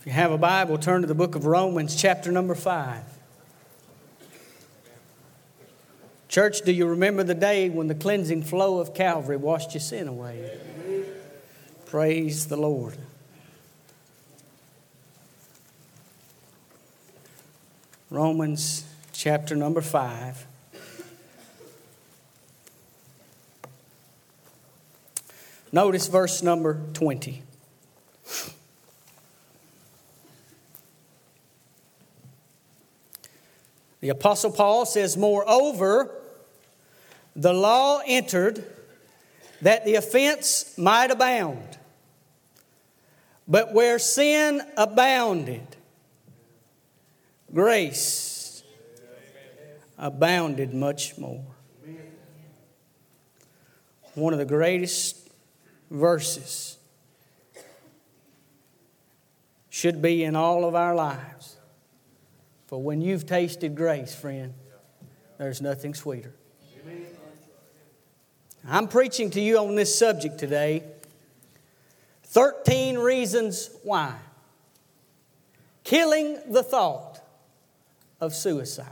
If 0.00 0.06
you 0.06 0.12
have 0.12 0.32
a 0.32 0.38
Bible, 0.38 0.78
turn 0.78 1.02
to 1.02 1.06
the 1.06 1.14
book 1.14 1.34
of 1.34 1.44
Romans, 1.44 1.94
chapter 1.94 2.32
number 2.32 2.54
5. 2.54 3.02
Church, 6.26 6.62
do 6.62 6.72
you 6.72 6.86
remember 6.86 7.22
the 7.22 7.34
day 7.34 7.68
when 7.68 7.86
the 7.86 7.94
cleansing 7.94 8.44
flow 8.44 8.78
of 8.78 8.94
Calvary 8.94 9.36
washed 9.36 9.74
your 9.74 9.82
sin 9.82 10.08
away? 10.08 10.58
Praise 11.84 12.46
the 12.46 12.56
Lord. 12.56 12.96
Romans 18.08 18.86
chapter 19.12 19.54
number 19.54 19.82
5. 19.82 20.46
Notice 25.72 26.06
verse 26.06 26.42
number 26.42 26.80
20. 26.94 27.42
The 34.00 34.08
Apostle 34.08 34.50
Paul 34.50 34.86
says, 34.86 35.16
Moreover, 35.16 36.10
the 37.36 37.52
law 37.52 38.00
entered 38.06 38.64
that 39.62 39.84
the 39.84 39.94
offense 39.94 40.76
might 40.78 41.10
abound. 41.10 41.78
But 43.46 43.74
where 43.74 43.98
sin 43.98 44.62
abounded, 44.76 45.66
grace 47.52 48.62
abounded 49.98 50.72
much 50.72 51.18
more. 51.18 51.44
One 54.14 54.32
of 54.32 54.38
the 54.38 54.44
greatest 54.44 55.28
verses 55.90 56.78
should 59.68 60.00
be 60.00 60.24
in 60.24 60.36
all 60.36 60.64
of 60.64 60.74
our 60.74 60.94
lives. 60.94 61.56
For 62.70 62.80
when 62.80 63.00
you've 63.00 63.26
tasted 63.26 63.74
grace, 63.74 64.14
friend, 64.14 64.54
there's 65.38 65.60
nothing 65.60 65.92
sweeter. 65.92 66.32
I'm 68.64 68.86
preaching 68.86 69.28
to 69.30 69.40
you 69.40 69.58
on 69.58 69.74
this 69.74 69.98
subject 69.98 70.38
today 70.38 70.84
13 72.26 72.96
reasons 72.96 73.70
why. 73.82 74.14
Killing 75.82 76.38
the 76.48 76.62
thought 76.62 77.20
of 78.20 78.36
suicide. 78.36 78.86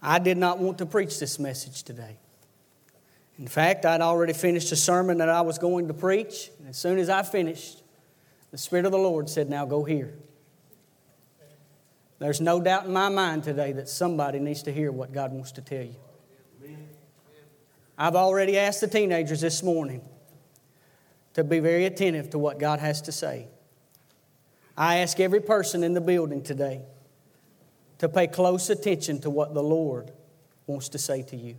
I 0.00 0.20
did 0.20 0.38
not 0.38 0.60
want 0.60 0.78
to 0.78 0.86
preach 0.86 1.18
this 1.18 1.40
message 1.40 1.82
today. 1.82 2.18
In 3.40 3.48
fact, 3.48 3.84
I'd 3.84 4.02
already 4.02 4.34
finished 4.34 4.70
a 4.70 4.76
sermon 4.76 5.18
that 5.18 5.28
I 5.28 5.40
was 5.40 5.58
going 5.58 5.88
to 5.88 5.94
preach. 5.94 6.52
And 6.60 6.68
as 6.68 6.76
soon 6.76 7.00
as 7.00 7.08
I 7.08 7.24
finished, 7.24 7.82
the 8.52 8.58
Spirit 8.58 8.84
of 8.84 8.92
the 8.92 8.98
Lord 8.98 9.28
said, 9.28 9.50
Now 9.50 9.66
go 9.66 9.82
here. 9.82 10.14
There's 12.24 12.40
no 12.40 12.58
doubt 12.58 12.86
in 12.86 12.92
my 12.94 13.10
mind 13.10 13.44
today 13.44 13.72
that 13.72 13.86
somebody 13.86 14.38
needs 14.38 14.62
to 14.62 14.72
hear 14.72 14.90
what 14.90 15.12
God 15.12 15.30
wants 15.30 15.52
to 15.52 15.60
tell 15.60 15.82
you. 15.84 15.96
I've 17.98 18.16
already 18.16 18.58
asked 18.58 18.80
the 18.80 18.88
teenagers 18.88 19.42
this 19.42 19.62
morning 19.62 20.00
to 21.34 21.44
be 21.44 21.58
very 21.58 21.84
attentive 21.84 22.30
to 22.30 22.38
what 22.38 22.58
God 22.58 22.80
has 22.80 23.02
to 23.02 23.12
say. 23.12 23.48
I 24.74 25.00
ask 25.00 25.20
every 25.20 25.40
person 25.40 25.84
in 25.84 25.92
the 25.92 26.00
building 26.00 26.42
today 26.42 26.80
to 27.98 28.08
pay 28.08 28.26
close 28.26 28.70
attention 28.70 29.20
to 29.20 29.28
what 29.28 29.52
the 29.52 29.62
Lord 29.62 30.10
wants 30.66 30.88
to 30.88 30.98
say 30.98 31.20
to 31.24 31.36
you. 31.36 31.56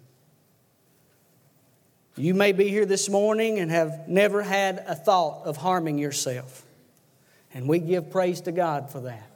You 2.18 2.34
may 2.34 2.54
be 2.54 2.70
here 2.70 2.88
this 2.88 3.08
morning 3.08 3.60
and 3.60 3.70
have 3.70 4.08
never 4.08 4.42
had 4.42 4.84
a 4.88 4.96
thought 4.96 5.46
of 5.46 5.58
harming 5.58 6.00
yourself. 6.00 6.66
And 7.54 7.70
we 7.70 7.78
give 7.78 8.10
praise 8.10 8.42
to 8.42 8.52
God 8.52 8.90
for 8.90 9.02
that. 9.02 9.30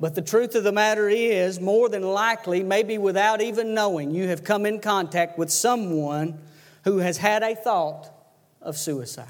But 0.00 0.14
the 0.14 0.22
truth 0.22 0.54
of 0.54 0.64
the 0.64 0.72
matter 0.72 1.10
is, 1.10 1.60
more 1.60 1.90
than 1.90 2.02
likely, 2.02 2.62
maybe 2.62 2.96
without 2.96 3.42
even 3.42 3.74
knowing, 3.74 4.14
you 4.14 4.28
have 4.28 4.42
come 4.42 4.64
in 4.64 4.80
contact 4.80 5.38
with 5.38 5.50
someone 5.50 6.38
who 6.84 6.98
has 6.98 7.18
had 7.18 7.42
a 7.42 7.54
thought 7.54 8.10
of 8.62 8.78
suicide. 8.78 9.28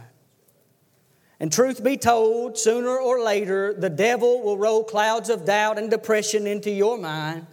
And 1.40 1.52
truth 1.52 1.82
be 1.82 1.96
told, 1.96 2.56
sooner 2.56 2.96
or 2.96 3.20
later, 3.20 3.74
the 3.74 3.90
devil 3.90 4.42
will 4.42 4.56
roll 4.56 4.84
clouds 4.84 5.28
of 5.28 5.44
doubt 5.44 5.76
and 5.76 5.90
depression 5.90 6.46
into 6.46 6.70
your 6.70 6.96
mind, 6.96 7.46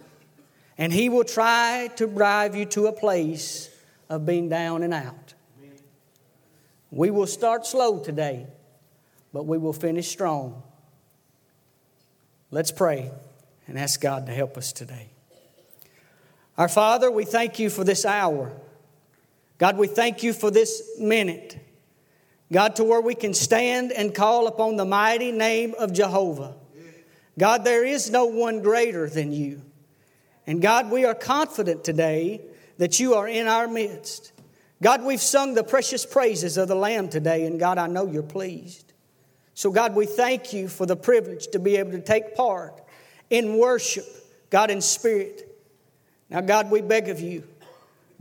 and 0.76 0.92
he 0.92 1.08
will 1.08 1.24
try 1.24 1.90
to 1.96 2.06
drive 2.06 2.54
you 2.54 2.66
to 2.66 2.86
a 2.86 2.92
place 2.92 3.68
of 4.08 4.24
being 4.24 4.48
down 4.48 4.84
and 4.84 4.94
out. 4.94 5.34
We 6.92 7.10
will 7.10 7.26
start 7.26 7.66
slow 7.66 7.98
today, 7.98 8.46
but 9.32 9.44
we 9.44 9.58
will 9.58 9.72
finish 9.72 10.08
strong. 10.08 10.62
Let's 12.50 12.72
pray 12.72 13.10
and 13.66 13.78
ask 13.78 14.00
God 14.00 14.26
to 14.26 14.32
help 14.32 14.56
us 14.56 14.72
today. 14.72 15.10
Our 16.56 16.68
Father, 16.68 17.10
we 17.10 17.24
thank 17.24 17.58
you 17.58 17.68
for 17.68 17.84
this 17.84 18.06
hour. 18.06 18.52
God, 19.58 19.76
we 19.76 19.86
thank 19.86 20.22
you 20.22 20.32
for 20.32 20.50
this 20.50 20.82
minute. 20.98 21.58
God, 22.50 22.76
to 22.76 22.84
where 22.84 23.02
we 23.02 23.14
can 23.14 23.34
stand 23.34 23.92
and 23.92 24.14
call 24.14 24.46
upon 24.46 24.76
the 24.76 24.86
mighty 24.86 25.30
name 25.30 25.74
of 25.78 25.92
Jehovah. 25.92 26.54
God, 27.38 27.64
there 27.64 27.84
is 27.84 28.10
no 28.10 28.24
one 28.24 28.62
greater 28.62 29.08
than 29.08 29.30
you. 29.30 29.60
And 30.46 30.62
God, 30.62 30.90
we 30.90 31.04
are 31.04 31.14
confident 31.14 31.84
today 31.84 32.40
that 32.78 32.98
you 32.98 33.14
are 33.14 33.28
in 33.28 33.46
our 33.46 33.68
midst. 33.68 34.32
God, 34.82 35.02
we've 35.02 35.20
sung 35.20 35.54
the 35.54 35.64
precious 35.64 36.06
praises 36.06 36.56
of 36.56 36.68
the 36.68 36.74
Lamb 36.74 37.08
today, 37.08 37.44
and 37.44 37.60
God, 37.60 37.76
I 37.76 37.88
know 37.88 38.06
you're 38.06 38.22
pleased. 38.22 38.87
So, 39.58 39.72
God, 39.72 39.96
we 39.96 40.06
thank 40.06 40.52
you 40.52 40.68
for 40.68 40.86
the 40.86 40.94
privilege 40.94 41.48
to 41.48 41.58
be 41.58 41.78
able 41.78 41.90
to 41.90 42.00
take 42.00 42.36
part 42.36 42.80
in 43.28 43.58
worship, 43.58 44.04
God, 44.50 44.70
in 44.70 44.80
spirit. 44.80 45.52
Now, 46.30 46.42
God, 46.42 46.70
we 46.70 46.80
beg 46.80 47.08
of 47.08 47.18
you, 47.18 47.42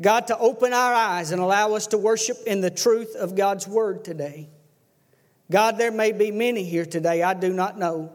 God, 0.02 0.26
to 0.30 0.38
open 0.40 0.74
our 0.74 0.94
eyes 0.96 1.30
and 1.32 1.40
allow 1.40 1.76
us 1.76 1.86
to 1.88 1.98
worship 2.00 2.38
in 2.48 2.62
the 2.62 2.72
truth 2.72 3.16
of 3.16 3.36
God's 3.36 3.68
word 3.68 4.04
today. 4.04 4.50
God, 5.52 5.78
there 5.78 5.92
may 5.92 6.12
be 6.12 6.32
many 6.32 6.64
here 6.64 6.88
today, 6.88 7.22
I 7.22 7.36
do 7.36 7.54
not 7.54 7.78
know. 7.78 8.14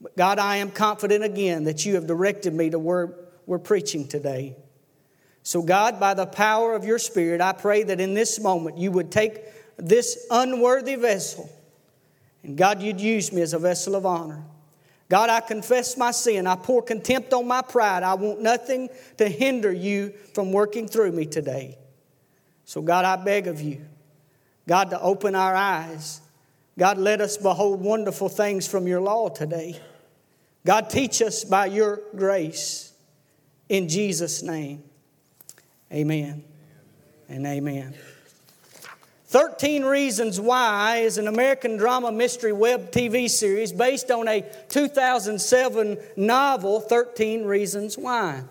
But 0.00 0.16
God, 0.16 0.38
I 0.38 0.56
am 0.56 0.70
confident 0.70 1.24
again 1.24 1.64
that 1.64 1.84
you 1.84 1.96
have 1.96 2.06
directed 2.06 2.54
me 2.54 2.70
to 2.70 2.78
where 2.78 3.12
we're 3.44 3.58
preaching 3.58 4.08
today. 4.08 4.56
So, 5.42 5.60
God, 5.60 6.00
by 6.00 6.14
the 6.14 6.24
power 6.24 6.74
of 6.74 6.86
your 6.86 6.98
Spirit, 6.98 7.42
I 7.42 7.52
pray 7.52 7.82
that 7.82 8.00
in 8.00 8.14
this 8.14 8.40
moment 8.40 8.78
you 8.78 8.92
would 8.92 9.12
take 9.12 9.42
this 9.76 10.26
unworthy 10.30 10.94
vessel 10.94 11.50
and 12.46 12.56
God, 12.56 12.80
you'd 12.80 13.00
use 13.00 13.32
me 13.32 13.42
as 13.42 13.54
a 13.54 13.58
vessel 13.58 13.96
of 13.96 14.06
honor. 14.06 14.40
God, 15.08 15.30
I 15.30 15.40
confess 15.40 15.96
my 15.96 16.12
sin. 16.12 16.46
I 16.46 16.54
pour 16.54 16.80
contempt 16.80 17.32
on 17.32 17.46
my 17.48 17.60
pride. 17.60 18.04
I 18.04 18.14
want 18.14 18.40
nothing 18.40 18.88
to 19.18 19.28
hinder 19.28 19.72
you 19.72 20.14
from 20.32 20.52
working 20.52 20.86
through 20.86 21.10
me 21.10 21.26
today. 21.26 21.76
So, 22.64 22.82
God, 22.82 23.04
I 23.04 23.16
beg 23.16 23.48
of 23.48 23.60
you, 23.60 23.84
God, 24.68 24.90
to 24.90 25.00
open 25.00 25.34
our 25.34 25.56
eyes. 25.56 26.20
God, 26.78 26.98
let 26.98 27.20
us 27.20 27.36
behold 27.36 27.80
wonderful 27.80 28.28
things 28.28 28.68
from 28.68 28.86
your 28.86 29.00
law 29.00 29.28
today. 29.28 29.80
God, 30.64 30.88
teach 30.88 31.22
us 31.22 31.42
by 31.42 31.66
your 31.66 32.00
grace. 32.14 32.92
In 33.68 33.88
Jesus' 33.88 34.44
name, 34.44 34.84
amen 35.92 36.44
and 37.28 37.44
amen. 37.44 37.94
13 39.36 39.84
Reasons 39.84 40.40
Why 40.40 41.00
is 41.00 41.18
an 41.18 41.28
American 41.28 41.76
drama 41.76 42.10
mystery 42.10 42.54
web 42.54 42.90
TV 42.90 43.28
series 43.28 43.70
based 43.70 44.10
on 44.10 44.26
a 44.28 44.42
2007 44.70 45.98
novel, 46.16 46.80
13 46.80 47.44
Reasons 47.44 47.98
Why. 47.98 48.44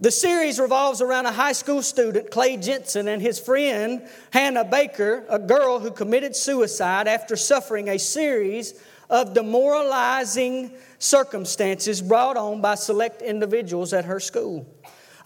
The 0.00 0.10
series 0.10 0.58
revolves 0.58 1.02
around 1.02 1.26
a 1.26 1.32
high 1.32 1.52
school 1.52 1.82
student, 1.82 2.30
Clay 2.30 2.56
Jensen, 2.56 3.08
and 3.08 3.20
his 3.20 3.38
friend, 3.38 4.08
Hannah 4.30 4.64
Baker, 4.64 5.26
a 5.28 5.38
girl 5.38 5.80
who 5.80 5.90
committed 5.90 6.34
suicide 6.34 7.06
after 7.06 7.36
suffering 7.36 7.90
a 7.90 7.98
series 7.98 8.72
of 9.10 9.34
demoralizing 9.34 10.72
circumstances 10.98 12.00
brought 12.00 12.38
on 12.38 12.62
by 12.62 12.74
select 12.74 13.20
individuals 13.20 13.92
at 13.92 14.06
her 14.06 14.18
school. 14.18 14.66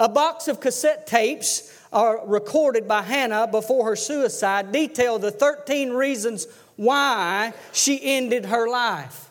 A 0.00 0.08
box 0.08 0.48
of 0.48 0.58
cassette 0.58 1.06
tapes 1.06 1.78
are 1.92 2.26
recorded 2.26 2.88
by 2.88 3.02
Hannah 3.02 3.46
before 3.46 3.86
her 3.86 3.96
suicide 3.96 4.72
detail 4.72 5.18
the 5.18 5.30
13 5.30 5.90
reasons 5.90 6.46
why 6.76 7.52
she 7.72 8.00
ended 8.02 8.46
her 8.46 8.68
life. 8.68 9.30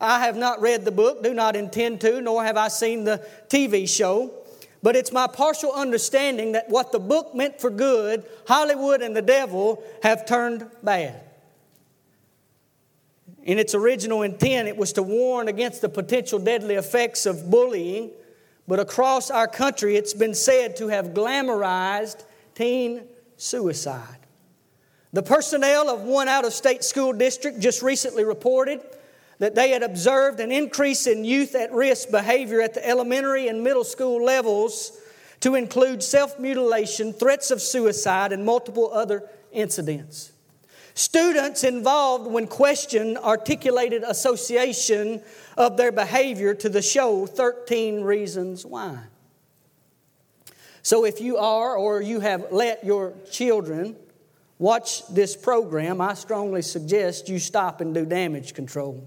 I 0.00 0.20
have 0.20 0.36
not 0.36 0.60
read 0.60 0.84
the 0.84 0.92
book, 0.92 1.22
do 1.22 1.32
not 1.34 1.56
intend 1.56 2.00
to, 2.02 2.20
nor 2.20 2.44
have 2.44 2.56
I 2.56 2.68
seen 2.68 3.04
the 3.04 3.26
TV 3.48 3.88
show. 3.88 4.32
But 4.82 4.94
it's 4.94 5.10
my 5.10 5.26
partial 5.26 5.72
understanding 5.72 6.52
that 6.52 6.68
what 6.68 6.92
the 6.92 6.98
book 6.98 7.34
meant 7.34 7.60
for 7.60 7.70
good, 7.70 8.24
Hollywood 8.46 9.02
and 9.02 9.16
the 9.16 9.22
devil 9.22 9.82
have 10.02 10.26
turned 10.26 10.70
bad. 10.82 11.22
In 13.42 13.58
its 13.58 13.74
original 13.74 14.22
intent, 14.22 14.68
it 14.68 14.76
was 14.76 14.92
to 14.94 15.02
warn 15.02 15.48
against 15.48 15.80
the 15.80 15.88
potential 15.88 16.38
deadly 16.38 16.74
effects 16.74 17.26
of 17.26 17.50
bullying 17.50 18.10
but 18.68 18.80
across 18.80 19.30
our 19.30 19.46
country, 19.46 19.96
it's 19.96 20.14
been 20.14 20.34
said 20.34 20.76
to 20.76 20.88
have 20.88 21.08
glamorized 21.08 22.24
teen 22.54 23.04
suicide. 23.36 24.18
The 25.12 25.22
personnel 25.22 25.88
of 25.88 26.02
one 26.02 26.28
out 26.28 26.44
of 26.44 26.52
state 26.52 26.84
school 26.84 27.12
district 27.12 27.60
just 27.60 27.82
recently 27.82 28.24
reported 28.24 28.80
that 29.38 29.54
they 29.54 29.70
had 29.70 29.82
observed 29.82 30.40
an 30.40 30.50
increase 30.50 31.06
in 31.06 31.24
youth 31.24 31.54
at 31.54 31.72
risk 31.72 32.10
behavior 32.10 32.60
at 32.60 32.74
the 32.74 32.86
elementary 32.86 33.48
and 33.48 33.62
middle 33.62 33.84
school 33.84 34.24
levels 34.24 34.98
to 35.40 35.54
include 35.54 36.02
self 36.02 36.38
mutilation, 36.38 37.12
threats 37.12 37.50
of 37.50 37.60
suicide, 37.60 38.32
and 38.32 38.44
multiple 38.44 38.90
other 38.92 39.28
incidents. 39.52 40.32
Students 40.96 41.62
involved, 41.62 42.26
when 42.26 42.46
questioned, 42.46 43.18
articulated 43.18 44.02
association 44.02 45.20
of 45.54 45.76
their 45.76 45.92
behavior 45.92 46.54
to 46.54 46.70
the 46.70 46.80
show 46.80 47.26
13 47.26 48.00
Reasons 48.00 48.64
Why. 48.64 49.00
So, 50.80 51.04
if 51.04 51.20
you 51.20 51.36
are 51.36 51.76
or 51.76 52.00
you 52.00 52.20
have 52.20 52.50
let 52.50 52.82
your 52.82 53.12
children 53.30 53.94
watch 54.58 55.06
this 55.08 55.36
program, 55.36 56.00
I 56.00 56.14
strongly 56.14 56.62
suggest 56.62 57.28
you 57.28 57.38
stop 57.40 57.82
and 57.82 57.92
do 57.92 58.06
damage 58.06 58.54
control. 58.54 59.06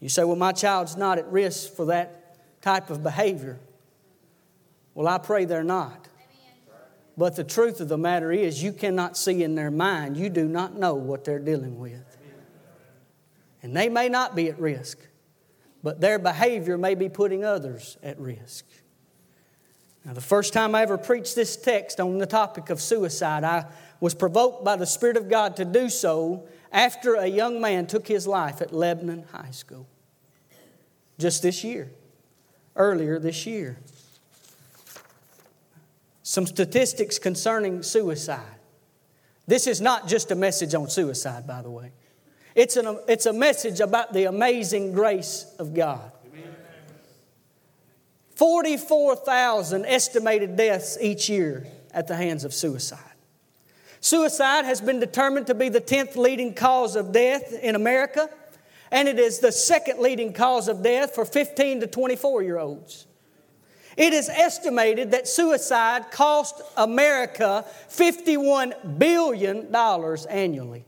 You 0.00 0.08
say, 0.08 0.24
Well, 0.24 0.34
my 0.34 0.52
child's 0.52 0.96
not 0.96 1.18
at 1.18 1.30
risk 1.30 1.74
for 1.74 1.84
that 1.86 2.62
type 2.62 2.88
of 2.88 3.02
behavior. 3.02 3.58
Well, 4.94 5.08
I 5.08 5.18
pray 5.18 5.44
they're 5.44 5.62
not. 5.62 6.08
But 7.16 7.36
the 7.36 7.44
truth 7.44 7.80
of 7.80 7.88
the 7.88 7.98
matter 7.98 8.32
is, 8.32 8.62
you 8.62 8.72
cannot 8.72 9.16
see 9.16 9.42
in 9.42 9.54
their 9.54 9.70
mind. 9.70 10.16
You 10.16 10.28
do 10.28 10.48
not 10.48 10.76
know 10.76 10.94
what 10.94 11.24
they're 11.24 11.38
dealing 11.38 11.78
with. 11.78 12.18
And 13.62 13.76
they 13.76 13.88
may 13.88 14.08
not 14.08 14.34
be 14.34 14.48
at 14.48 14.58
risk, 14.58 14.98
but 15.82 16.00
their 16.00 16.18
behavior 16.18 16.76
may 16.76 16.94
be 16.94 17.08
putting 17.08 17.44
others 17.44 17.96
at 18.02 18.18
risk. 18.18 18.64
Now, 20.04 20.12
the 20.12 20.20
first 20.20 20.52
time 20.52 20.74
I 20.74 20.82
ever 20.82 20.98
preached 20.98 21.34
this 21.34 21.56
text 21.56 21.98
on 21.98 22.18
the 22.18 22.26
topic 22.26 22.68
of 22.68 22.82
suicide, 22.82 23.42
I 23.42 23.66
was 24.00 24.14
provoked 24.14 24.64
by 24.64 24.76
the 24.76 24.84
Spirit 24.84 25.16
of 25.16 25.30
God 25.30 25.56
to 25.56 25.64
do 25.64 25.88
so 25.88 26.46
after 26.70 27.14
a 27.14 27.26
young 27.26 27.58
man 27.60 27.86
took 27.86 28.06
his 28.06 28.26
life 28.26 28.60
at 28.60 28.74
Lebanon 28.74 29.24
High 29.32 29.52
School. 29.52 29.86
Just 31.18 31.42
this 31.42 31.64
year, 31.64 31.90
earlier 32.76 33.18
this 33.18 33.46
year. 33.46 33.78
Some 36.24 36.46
statistics 36.46 37.18
concerning 37.18 37.82
suicide. 37.82 38.56
This 39.46 39.66
is 39.66 39.82
not 39.82 40.08
just 40.08 40.30
a 40.30 40.34
message 40.34 40.74
on 40.74 40.88
suicide, 40.88 41.46
by 41.46 41.60
the 41.60 41.70
way. 41.70 41.92
It's, 42.54 42.78
an, 42.78 42.98
it's 43.06 43.26
a 43.26 43.32
message 43.32 43.80
about 43.80 44.14
the 44.14 44.24
amazing 44.24 44.92
grace 44.92 45.44
of 45.58 45.74
God. 45.74 46.10
44,000 48.36 49.84
estimated 49.84 50.56
deaths 50.56 50.96
each 50.98 51.28
year 51.28 51.66
at 51.92 52.08
the 52.08 52.16
hands 52.16 52.44
of 52.44 52.54
suicide. 52.54 52.98
Suicide 54.00 54.64
has 54.64 54.80
been 54.80 55.00
determined 55.00 55.46
to 55.48 55.54
be 55.54 55.68
the 55.68 55.80
10th 55.80 56.16
leading 56.16 56.54
cause 56.54 56.96
of 56.96 57.12
death 57.12 57.52
in 57.52 57.74
America, 57.74 58.30
and 58.90 59.08
it 59.08 59.18
is 59.18 59.40
the 59.40 59.52
second 59.52 60.00
leading 60.00 60.32
cause 60.32 60.68
of 60.68 60.82
death 60.82 61.14
for 61.14 61.26
15 61.26 61.80
to 61.80 61.86
24 61.86 62.42
year 62.42 62.58
olds. 62.58 63.06
It 63.96 64.12
is 64.12 64.28
estimated 64.28 65.12
that 65.12 65.28
suicide 65.28 66.10
cost 66.10 66.60
America 66.76 67.64
$51 67.90 68.98
billion 68.98 69.74
annually. 69.74 70.84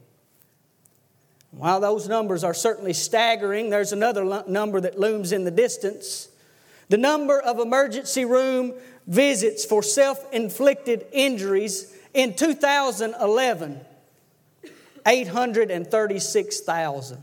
While 1.52 1.80
those 1.80 2.08
numbers 2.08 2.44
are 2.44 2.52
certainly 2.52 2.92
staggering, 2.92 3.70
there's 3.70 3.92
another 3.92 4.44
number 4.46 4.80
that 4.80 4.98
looms 4.98 5.32
in 5.32 5.44
the 5.44 5.50
distance. 5.50 6.28
The 6.88 6.98
number 6.98 7.40
of 7.40 7.58
emergency 7.58 8.24
room 8.24 8.74
visits 9.06 9.64
for 9.64 9.82
self 9.82 10.24
inflicted 10.32 11.06
injuries 11.12 11.94
in 12.12 12.34
2011 12.34 13.80
836,000. 15.06 17.22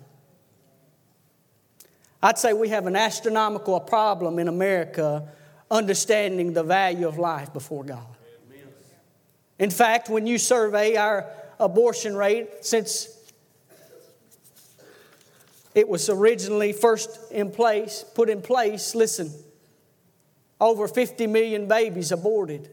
I'd 2.21 2.37
say 2.37 2.53
we 2.53 2.69
have 2.69 2.87
an 2.87 2.95
astronomical 2.95 3.81
problem 3.81 4.39
in 4.39 4.47
America 4.47 5.27
understanding 5.73 6.53
the 6.53 6.63
value 6.63 7.07
of 7.07 7.17
life 7.17 7.51
before 7.51 7.83
God. 7.83 8.05
In 9.57 9.71
fact, 9.71 10.07
when 10.07 10.27
you 10.27 10.37
survey 10.37 10.95
our 10.95 11.29
abortion 11.59 12.15
rate 12.15 12.63
since 12.63 13.09
it 15.73 15.89
was 15.89 16.09
originally 16.09 16.73
first 16.73 17.31
in 17.31 17.49
place, 17.49 18.05
put 18.13 18.29
in 18.29 18.41
place, 18.41 18.93
listen, 18.93 19.31
over 20.61 20.87
50 20.87 21.25
million 21.27 21.67
babies 21.67 22.11
aborted. 22.11 22.69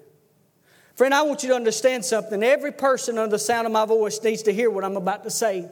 Friend, 0.95 1.15
I 1.15 1.23
want 1.23 1.43
you 1.43 1.49
to 1.49 1.55
understand 1.55 2.05
something. 2.05 2.43
Every 2.43 2.73
person 2.73 3.17
under 3.17 3.31
the 3.31 3.39
sound 3.39 3.67
of 3.67 3.73
my 3.73 3.87
voice 3.87 4.23
needs 4.23 4.43
to 4.43 4.53
hear 4.53 4.71
what 4.71 4.85
I'm 4.85 4.99
about 4.99 5.25
to 5.25 5.31
say. 5.31 5.67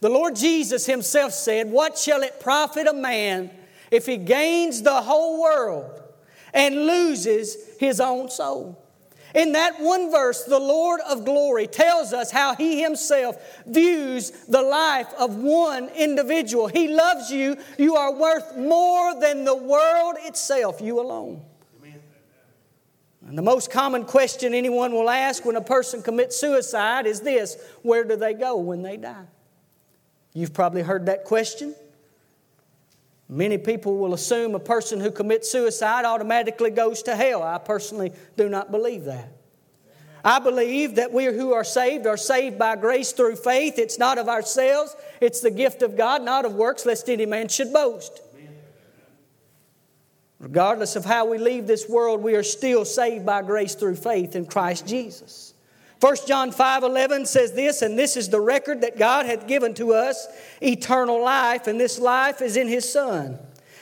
The 0.00 0.10
Lord 0.10 0.36
Jesus 0.36 0.84
Himself 0.84 1.32
said, 1.32 1.70
What 1.70 1.96
shall 1.96 2.22
it 2.22 2.40
profit 2.40 2.86
a 2.86 2.92
man 2.92 3.50
if 3.90 4.04
he 4.04 4.18
gains 4.18 4.82
the 4.82 5.00
whole 5.00 5.40
world 5.40 6.02
and 6.52 6.86
loses 6.86 7.56
his 7.78 8.00
own 8.00 8.30
soul. 8.30 8.82
In 9.34 9.52
that 9.52 9.78
one 9.80 10.10
verse, 10.10 10.44
the 10.44 10.58
Lord 10.58 11.00
of 11.06 11.26
glory 11.26 11.66
tells 11.66 12.14
us 12.14 12.30
how 12.30 12.54
He 12.54 12.80
Himself 12.82 13.36
views 13.66 14.30
the 14.48 14.62
life 14.62 15.12
of 15.18 15.36
one 15.36 15.90
individual. 15.90 16.68
He 16.68 16.88
loves 16.88 17.30
you. 17.30 17.58
You 17.76 17.96
are 17.96 18.14
worth 18.14 18.56
more 18.56 19.20
than 19.20 19.44
the 19.44 19.54
world 19.54 20.14
itself, 20.20 20.80
you 20.80 21.00
alone. 21.00 21.42
And 23.28 23.36
the 23.36 23.42
most 23.42 23.70
common 23.70 24.04
question 24.04 24.54
anyone 24.54 24.92
will 24.92 25.10
ask 25.10 25.44
when 25.44 25.56
a 25.56 25.60
person 25.60 26.00
commits 26.00 26.36
suicide 26.36 27.06
is 27.06 27.20
this 27.20 27.56
Where 27.82 28.04
do 28.04 28.16
they 28.16 28.34
go 28.34 28.56
when 28.56 28.82
they 28.82 28.96
die? 28.96 29.26
You've 30.32 30.54
probably 30.54 30.82
heard 30.82 31.06
that 31.06 31.24
question. 31.24 31.74
Many 33.28 33.58
people 33.58 33.96
will 33.96 34.14
assume 34.14 34.54
a 34.54 34.60
person 34.60 35.00
who 35.00 35.10
commits 35.10 35.50
suicide 35.50 36.04
automatically 36.04 36.70
goes 36.70 37.02
to 37.04 37.16
hell. 37.16 37.42
I 37.42 37.58
personally 37.58 38.12
do 38.36 38.48
not 38.48 38.70
believe 38.70 39.04
that. 39.04 39.32
I 40.24 40.38
believe 40.38 40.96
that 40.96 41.12
we 41.12 41.26
who 41.26 41.52
are 41.52 41.64
saved 41.64 42.06
are 42.06 42.16
saved 42.16 42.58
by 42.58 42.76
grace 42.76 43.12
through 43.12 43.36
faith. 43.36 43.78
It's 43.78 43.98
not 43.98 44.18
of 44.18 44.28
ourselves, 44.28 44.96
it's 45.20 45.40
the 45.40 45.50
gift 45.50 45.82
of 45.82 45.96
God, 45.96 46.22
not 46.22 46.44
of 46.44 46.54
works, 46.54 46.84
lest 46.84 47.08
any 47.08 47.26
man 47.26 47.48
should 47.48 47.72
boast. 47.72 48.20
Regardless 50.38 50.96
of 50.96 51.04
how 51.04 51.26
we 51.26 51.38
leave 51.38 51.66
this 51.66 51.88
world, 51.88 52.22
we 52.22 52.34
are 52.34 52.42
still 52.42 52.84
saved 52.84 53.24
by 53.24 53.42
grace 53.42 53.74
through 53.74 53.96
faith 53.96 54.36
in 54.36 54.46
Christ 54.46 54.86
Jesus. 54.86 55.54
1 56.06 56.16
John 56.28 56.52
5 56.52 56.84
11 56.84 57.26
says 57.26 57.50
this, 57.50 57.82
and 57.82 57.98
this 57.98 58.16
is 58.16 58.28
the 58.28 58.40
record 58.40 58.82
that 58.82 58.96
God 58.96 59.26
hath 59.26 59.48
given 59.48 59.74
to 59.74 59.92
us 59.92 60.28
eternal 60.62 61.20
life, 61.20 61.66
and 61.66 61.80
this 61.80 61.98
life 61.98 62.40
is 62.40 62.56
in 62.56 62.68
his 62.68 62.88
Son. 62.88 63.40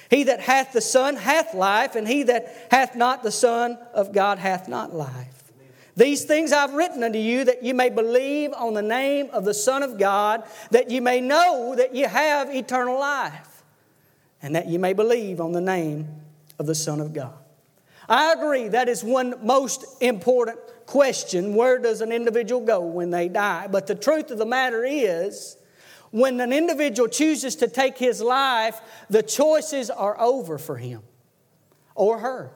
He 0.09 0.25
that 0.25 0.41
hath 0.41 0.73
the 0.73 0.81
Son 0.81 1.17
hath 1.17 1.53
life, 1.53 1.97
and 1.97 2.09
he 2.09 2.23
that 2.23 2.69
hath 2.71 2.97
not 2.97 3.25
the 3.25 3.31
Son 3.31 3.77
of 3.93 4.15
God 4.15 4.39
hath 4.39 4.69
not 4.69 4.95
life. 4.95 5.53
These 5.97 6.25
things 6.25 6.51
I've 6.51 6.73
written 6.73 7.03
unto 7.03 7.19
you 7.19 7.45
that 7.45 7.63
you 7.63 7.75
may 7.75 7.91
believe 7.91 8.55
on 8.55 8.73
the 8.73 8.81
name 8.81 9.29
of 9.35 9.45
the 9.45 9.53
Son 9.53 9.83
of 9.83 9.99
God, 9.99 10.45
that 10.71 10.91
you 10.91 11.03
may 11.03 11.21
know 11.21 11.75
that 11.77 11.95
you 11.95 12.09
have 12.09 12.49
eternal 12.49 12.99
life, 12.99 13.63
and 14.41 14.57
that 14.57 14.67
you 14.67 14.79
may 14.79 14.95
believe 14.95 15.43
on 15.43 15.53
the 15.53 15.61
name 15.61 16.09
of 16.59 16.65
the 16.65 16.75
Son 16.75 17.03
of 17.03 17.13
God. 17.13 17.35
I 18.09 18.33
agree, 18.33 18.69
that 18.69 18.89
is 18.89 19.05
one 19.05 19.35
most 19.43 19.85
important 20.01 20.59
question 20.87 21.55
where 21.55 21.79
does 21.79 22.01
an 22.01 22.13
individual 22.13 22.61
go 22.61 22.81
when 22.81 23.11
they 23.11 23.29
die? 23.29 23.67
But 23.67 23.87
the 23.87 23.95
truth 23.95 24.31
of 24.31 24.39
the 24.39 24.47
matter 24.47 24.85
is, 24.85 25.57
when 26.11 26.41
an 26.41 26.53
individual 26.53 27.09
chooses 27.09 27.57
to 27.57 27.69
take 27.69 27.99
his 27.99 28.21
life, 28.21 28.81
the 29.11 29.23
choices 29.23 29.91
are 29.91 30.19
over 30.21 30.59
for 30.59 30.77
him 30.77 31.03
or 31.95 32.21
her. 32.21 32.53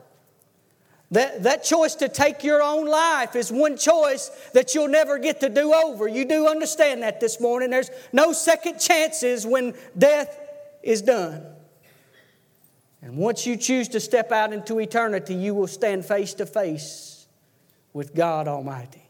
That, 1.11 1.42
that 1.44 1.64
choice 1.64 1.94
to 1.97 2.08
take 2.08 2.44
your 2.44 2.62
own 2.62 2.87
life 2.87 3.35
is 3.35 3.50
one 3.50 3.76
choice 3.76 4.30
that 4.52 4.75
you'll 4.75 4.88
never 4.88 5.18
get 5.18 5.40
to 5.40 5.49
do 5.49 5.73
over. 5.73 6.06
You 6.06 6.25
do 6.26 6.47
understand 6.47 7.02
that 7.02 7.18
this 7.18 7.40
morning. 7.40 7.70
There's 7.70 7.90
no 8.12 8.32
second 8.32 8.78
chances 8.78 9.47
when 9.47 9.75
death 9.97 10.38
is 10.82 11.02
done. 11.02 11.44
And 13.00 13.16
once 13.16 13.47
you 13.47 13.56
choose 13.56 13.88
to 13.88 14.00
step 14.00 14.32
out 14.32 14.52
into 14.52 14.78
eternity, 14.80 15.35
you 15.35 15.54
will 15.54 15.66
stand 15.66 16.04
face 16.04 16.35
to 16.35 16.47
face 16.47 17.17
with 17.99 18.14
God 18.14 18.47
Almighty. 18.47 19.02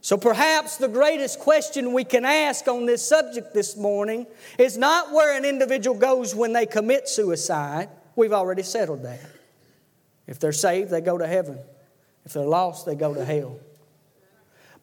So 0.00 0.16
perhaps 0.16 0.76
the 0.76 0.86
greatest 0.86 1.40
question 1.40 1.92
we 1.92 2.04
can 2.04 2.24
ask 2.24 2.68
on 2.68 2.86
this 2.86 3.06
subject 3.06 3.52
this 3.52 3.76
morning 3.76 4.28
is 4.56 4.78
not 4.78 5.10
where 5.10 5.36
an 5.36 5.44
individual 5.44 5.98
goes 5.98 6.32
when 6.32 6.52
they 6.52 6.64
commit 6.64 7.08
suicide. 7.08 7.88
We've 8.14 8.32
already 8.32 8.62
settled 8.62 9.02
that. 9.02 9.18
If 10.28 10.38
they're 10.38 10.52
saved, 10.52 10.92
they 10.92 11.00
go 11.00 11.18
to 11.18 11.26
heaven. 11.26 11.58
If 12.24 12.34
they're 12.34 12.44
lost, 12.44 12.86
they 12.86 12.94
go 12.94 13.14
to 13.14 13.24
hell. 13.24 13.58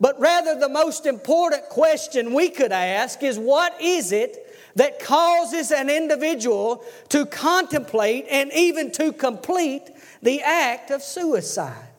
But 0.02 0.20
rather, 0.20 0.60
the 0.60 0.68
most 0.68 1.06
important 1.06 1.70
question 1.70 2.34
we 2.34 2.50
could 2.50 2.74
ask 2.74 3.24
is 3.24 3.40
what 3.40 3.82
is 3.82 4.12
it 4.12 4.46
that 4.75 5.00
causes 5.00 5.72
an 5.72 5.90
individual 5.90 6.84
to 7.10 7.25
contemplate 7.25 8.25
and 8.30 8.52
even 8.52 8.92
to 8.92 9.13
complete 9.13 9.90
the 10.22 10.42
act 10.42 10.92
of 10.92 11.02
suicide? 11.02 11.92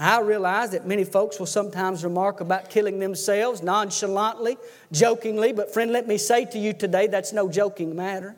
I 0.00 0.20
realize 0.20 0.70
that 0.70 0.86
many 0.86 1.04
folks 1.04 1.38
will 1.38 1.46
sometimes 1.46 2.04
remark 2.04 2.40
about 2.40 2.70
killing 2.70 3.00
themselves 3.00 3.62
nonchalantly, 3.62 4.56
jokingly, 4.92 5.52
but 5.52 5.74
friend, 5.74 5.92
let 5.92 6.08
me 6.08 6.16
say 6.16 6.46
to 6.46 6.58
you 6.58 6.72
today 6.72 7.06
that's 7.06 7.34
no 7.34 7.50
joking 7.50 7.94
matter. 7.94 8.34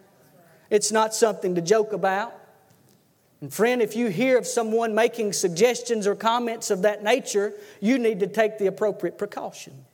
It's 0.70 0.90
not 0.90 1.14
something 1.14 1.54
to 1.54 1.60
joke 1.60 1.92
about. 1.92 2.34
And 3.40 3.54
friend, 3.54 3.80
if 3.80 3.94
you 3.94 4.08
hear 4.08 4.38
of 4.38 4.46
someone 4.46 4.92
making 4.94 5.34
suggestions 5.34 6.06
or 6.06 6.16
comments 6.16 6.70
of 6.70 6.82
that 6.82 7.04
nature, 7.04 7.52
you 7.80 7.96
need 7.96 8.18
to 8.20 8.26
take 8.26 8.58
the 8.58 8.66
appropriate 8.66 9.16
precaution. 9.16 9.84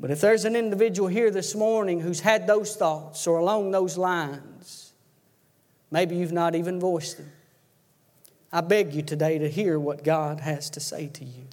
But 0.00 0.10
if 0.10 0.20
there's 0.20 0.44
an 0.44 0.56
individual 0.56 1.08
here 1.08 1.30
this 1.30 1.54
morning 1.54 2.00
who's 2.00 2.20
had 2.20 2.48
those 2.48 2.74
thoughts 2.74 3.28
or 3.28 3.38
along 3.38 3.70
those 3.70 3.96
lines, 3.96 4.94
maybe 5.92 6.16
you've 6.16 6.32
not 6.32 6.56
even 6.56 6.80
voiced 6.80 7.18
them. 7.18 7.30
I 8.52 8.60
beg 8.60 8.94
you 8.94 9.02
today 9.02 9.38
to 9.38 9.48
hear 9.48 9.78
what 9.78 10.04
God 10.04 10.40
has 10.40 10.68
to 10.70 10.80
say 10.80 11.06
to 11.08 11.24
you. 11.24 11.44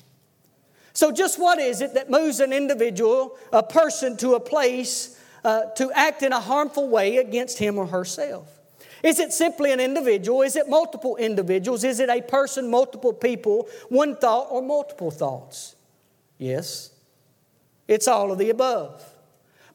So, 0.94 1.12
just 1.12 1.40
what 1.40 1.60
is 1.60 1.82
it 1.82 1.94
that 1.94 2.10
moves 2.10 2.40
an 2.40 2.52
individual, 2.52 3.38
a 3.54 3.64
person, 3.64 4.18
to 4.18 4.34
a 4.34 4.40
place 4.40 5.18
uh, 5.46 5.66
to 5.76 5.92
act 5.94 6.24
in 6.24 6.34
a 6.34 6.40
harmful 6.40 6.90
way 6.90 7.18
against 7.18 7.58
him 7.58 7.78
or 7.78 7.86
herself? 7.86 8.60
Is 9.02 9.20
it 9.20 9.32
simply 9.32 9.72
an 9.72 9.80
individual? 9.80 10.42
Is 10.42 10.58
it 10.58 10.68
multiple 10.68 11.16
individuals? 11.16 11.86
Is 11.86 12.02
it 12.02 12.10
a 12.10 12.22
person, 12.22 12.70
multiple 12.70 13.14
people, 13.14 13.70
one 13.88 14.18
thought, 14.18 14.48
or 14.50 14.62
multiple 14.62 15.10
thoughts? 15.10 15.76
Yes. 16.38 16.92
It's 17.88 18.08
all 18.08 18.32
of 18.32 18.38
the 18.38 18.50
above. 18.50 19.04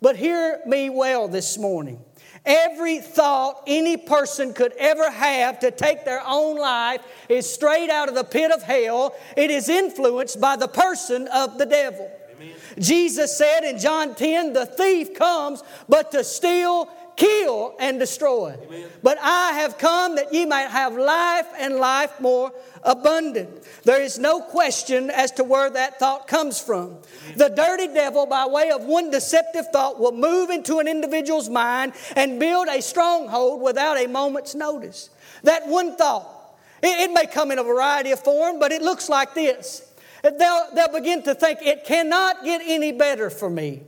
But 0.02 0.16
hear 0.16 0.60
me 0.66 0.90
well 0.90 1.28
this 1.28 1.56
morning. 1.56 2.04
Every 2.46 2.98
thought 2.98 3.62
any 3.66 3.96
person 3.96 4.52
could 4.52 4.72
ever 4.78 5.10
have 5.10 5.60
to 5.60 5.70
take 5.70 6.04
their 6.04 6.22
own 6.26 6.58
life 6.58 7.00
is 7.28 7.52
straight 7.52 7.88
out 7.88 8.08
of 8.08 8.14
the 8.14 8.24
pit 8.24 8.50
of 8.50 8.62
hell. 8.62 9.14
It 9.36 9.50
is 9.50 9.68
influenced 9.70 10.40
by 10.40 10.56
the 10.56 10.68
person 10.68 11.26
of 11.28 11.56
the 11.56 11.64
devil. 11.64 12.10
Amen. 12.36 12.54
Jesus 12.78 13.36
said 13.36 13.64
in 13.64 13.78
John 13.78 14.14
10, 14.14 14.52
The 14.52 14.66
thief 14.66 15.14
comes 15.14 15.62
but 15.88 16.12
to 16.12 16.22
steal, 16.22 16.88
kill, 17.16 17.74
and 17.78 17.98
destroy. 17.98 18.56
Amen. 18.66 18.88
But 19.02 19.18
I 19.20 19.52
have 19.52 19.78
come 19.78 20.16
that 20.16 20.32
ye 20.32 20.46
might 20.46 20.68
have 20.70 20.96
life 20.96 21.46
and 21.58 21.76
life 21.76 22.20
more 22.20 22.52
abundant. 22.82 23.64
There 23.84 24.00
is 24.00 24.18
no 24.18 24.40
question 24.40 25.10
as 25.10 25.30
to 25.32 25.44
where 25.44 25.70
that 25.70 25.98
thought 25.98 26.26
comes 26.26 26.60
from. 26.60 26.98
The 27.36 27.48
dirty 27.48 27.88
devil, 27.88 28.26
by 28.26 28.46
way 28.46 28.70
of 28.70 28.84
one 28.84 29.10
deceptive 29.10 29.68
thought, 29.72 29.98
will 29.98 30.12
move 30.12 30.50
into 30.50 30.78
an 30.78 30.88
individual's 30.88 31.48
mind 31.48 31.92
and 32.16 32.40
build 32.40 32.68
a 32.68 32.80
stronghold 32.80 33.62
without 33.62 33.98
a 33.98 34.06
moment's 34.06 34.54
notice. 34.54 35.10
That 35.42 35.66
one 35.66 35.96
thought, 35.96 36.56
it, 36.82 37.10
it 37.10 37.12
may 37.12 37.26
come 37.26 37.50
in 37.50 37.58
a 37.58 37.64
variety 37.64 38.10
of 38.10 38.20
form, 38.20 38.58
but 38.58 38.72
it 38.72 38.82
looks 38.82 39.08
like 39.08 39.34
this. 39.34 39.90
They'll, 40.22 40.68
they'll 40.74 40.92
begin 40.92 41.22
to 41.24 41.34
think, 41.34 41.60
it 41.60 41.84
cannot 41.84 42.44
get 42.44 42.62
any 42.64 42.92
better 42.92 43.28
for 43.28 43.50
me. 43.50 43.82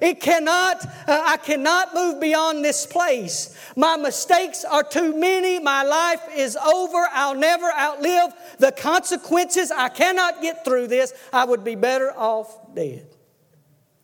It 0.00 0.20
cannot, 0.20 0.84
uh, 0.84 1.22
I 1.24 1.36
cannot 1.36 1.94
move 1.94 2.20
beyond 2.20 2.64
this 2.64 2.86
place. 2.86 3.56
My 3.76 3.96
mistakes 3.96 4.64
are 4.64 4.82
too 4.82 5.16
many. 5.18 5.58
My 5.58 5.82
life 5.82 6.22
is 6.34 6.56
over. 6.56 7.06
I'll 7.12 7.34
never 7.34 7.70
outlive 7.72 8.32
the 8.58 8.72
consequences. 8.72 9.70
I 9.70 9.88
cannot 9.88 10.42
get 10.42 10.64
through 10.64 10.88
this. 10.88 11.12
I 11.32 11.44
would 11.44 11.64
be 11.64 11.74
better 11.74 12.12
off 12.12 12.74
dead. 12.74 13.06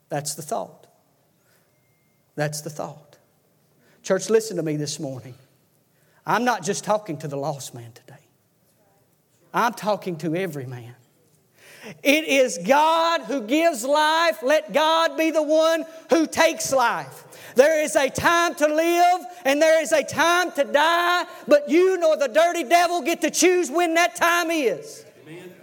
That's 0.09 0.35
the 0.35 0.43
thought. 0.43 0.87
That's 2.37 2.61
the 2.61 2.71
thought. 2.71 3.19
Church, 4.02 4.28
listen 4.28 4.57
to 4.59 4.62
me 4.62 4.76
this 4.76 5.00
morning. 5.00 5.35
I'm 6.26 6.45
not 6.45 6.62
just 6.62 6.85
talking 6.85 7.16
to 7.19 7.28
the 7.28 7.37
lost 7.37 7.75
man 7.75 7.93
today, 7.93 8.28
I'm 9.52 9.73
talking 9.73 10.16
to 10.19 10.35
every 10.35 10.66
man. 10.66 10.95
It 12.03 12.25
is 12.25 12.59
God 12.67 13.23
who 13.23 13.43
gives 13.43 13.85
life. 13.85 14.43
Let 14.43 14.73
God 14.73 15.17
be 15.17 15.31
the 15.31 15.43
one 15.43 15.85
who 16.11 16.26
takes 16.26 16.73
life. 16.73 17.25
There 17.55 17.83
is 17.83 17.95
a 17.95 18.11
time 18.11 18.55
to 18.57 18.67
live 18.67 19.21
and 19.45 19.61
there 19.62 19.81
is 19.81 19.93
a 19.93 20.03
time 20.03 20.50
to 20.53 20.64
die, 20.64 21.25
but 21.47 21.69
you 21.69 21.99
nor 21.99 22.17
the 22.17 22.29
dirty 22.29 22.64
devil 22.64 23.03
get 23.03 23.21
to 23.21 23.31
choose 23.31 23.71
when 23.71 23.95
that 23.95 24.17
time 24.17 24.50
is. 24.50 25.05
Amen. 25.26 25.55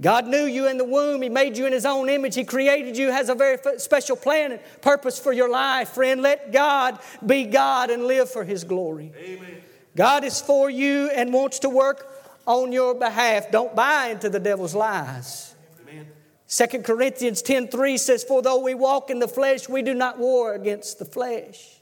God 0.00 0.26
knew 0.26 0.44
you 0.44 0.68
in 0.68 0.78
the 0.78 0.84
womb. 0.84 1.22
He 1.22 1.28
made 1.28 1.56
you 1.56 1.66
in 1.66 1.72
His 1.72 1.86
own 1.86 2.08
image. 2.08 2.34
He 2.34 2.44
created 2.44 2.96
you, 2.96 3.10
has 3.10 3.28
a 3.28 3.34
very 3.34 3.58
special 3.78 4.16
plan 4.16 4.52
and 4.52 4.60
purpose 4.80 5.18
for 5.18 5.32
your 5.32 5.50
life, 5.50 5.90
friend. 5.90 6.22
Let 6.22 6.52
God 6.52 6.98
be 7.24 7.44
God 7.44 7.90
and 7.90 8.04
live 8.04 8.30
for 8.30 8.44
His 8.44 8.64
glory. 8.64 9.12
Amen. 9.16 9.62
God 9.96 10.24
is 10.24 10.40
for 10.40 10.68
you 10.68 11.10
and 11.10 11.32
wants 11.32 11.60
to 11.60 11.68
work 11.68 12.08
on 12.46 12.72
your 12.72 12.94
behalf. 12.94 13.50
Don't 13.50 13.74
buy 13.74 14.08
into 14.08 14.28
the 14.28 14.40
devil's 14.40 14.74
lies. 14.74 15.54
Amen. 15.82 16.06
2 16.48 16.82
Corinthians 16.82 17.42
10:3 17.42 17.98
says, 17.98 18.24
For 18.24 18.42
though 18.42 18.60
we 18.60 18.74
walk 18.74 19.10
in 19.10 19.18
the 19.18 19.28
flesh, 19.28 19.68
we 19.68 19.82
do 19.82 19.94
not 19.94 20.18
war 20.18 20.54
against 20.54 20.98
the 20.98 21.04
flesh. 21.04 21.80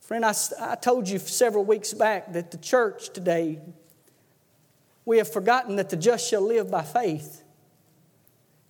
Friend, 0.00 0.24
I, 0.24 0.34
I 0.60 0.76
told 0.76 1.08
you 1.08 1.18
several 1.18 1.64
weeks 1.64 1.92
back 1.92 2.32
that 2.32 2.52
the 2.52 2.58
church 2.58 3.10
today, 3.10 3.58
we 5.04 5.18
have 5.18 5.32
forgotten 5.32 5.76
that 5.76 5.90
the 5.90 5.96
just 5.96 6.28
shall 6.28 6.42
live 6.42 6.70
by 6.70 6.82
faith. 6.82 7.42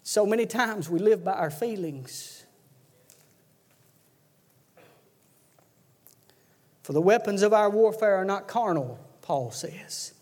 So 0.03 0.25
many 0.25 0.47
times 0.47 0.89
we 0.89 0.99
live 0.99 1.25
by 1.25 1.33
our 1.33 1.51
feelings. 1.51 2.45
For 6.85 6.93
the 6.93 7.03
weapons 7.03 7.43
of 7.43 7.53
our 7.53 7.69
warfare 7.69 8.15
are 8.15 8.25
not 8.25 8.47
carnal, 8.47 8.99
Paul 9.27 9.51
says. 9.51 10.15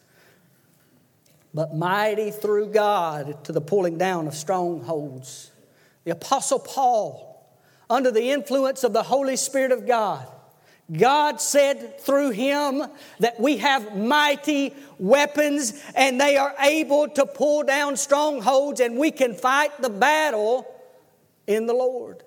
But 1.52 1.76
mighty 1.76 2.30
through 2.30 2.68
God 2.68 3.44
to 3.44 3.52
the 3.52 3.60
pulling 3.60 3.98
down 3.98 4.26
of 4.26 4.34
strongholds. 4.34 5.50
The 6.04 6.12
Apostle 6.12 6.58
Paul, 6.58 7.46
under 7.90 8.10
the 8.10 8.30
influence 8.30 8.82
of 8.82 8.94
the 8.94 9.02
Holy 9.02 9.36
Spirit 9.36 9.72
of 9.72 9.86
God, 9.86 10.26
God 10.90 11.38
said 11.38 12.00
through 12.00 12.30
him 12.30 12.82
that 13.20 13.38
we 13.38 13.58
have 13.58 13.94
mighty 13.94 14.74
weapons 14.98 15.82
and 15.94 16.18
they 16.18 16.38
are 16.38 16.54
able 16.60 17.08
to 17.08 17.26
pull 17.26 17.62
down 17.62 17.98
strongholds 17.98 18.80
and 18.80 18.96
we 18.96 19.10
can 19.10 19.34
fight 19.34 19.82
the 19.82 19.90
battle 19.90 20.66
in 21.46 21.66
the 21.66 21.74
Lord. 21.74 22.22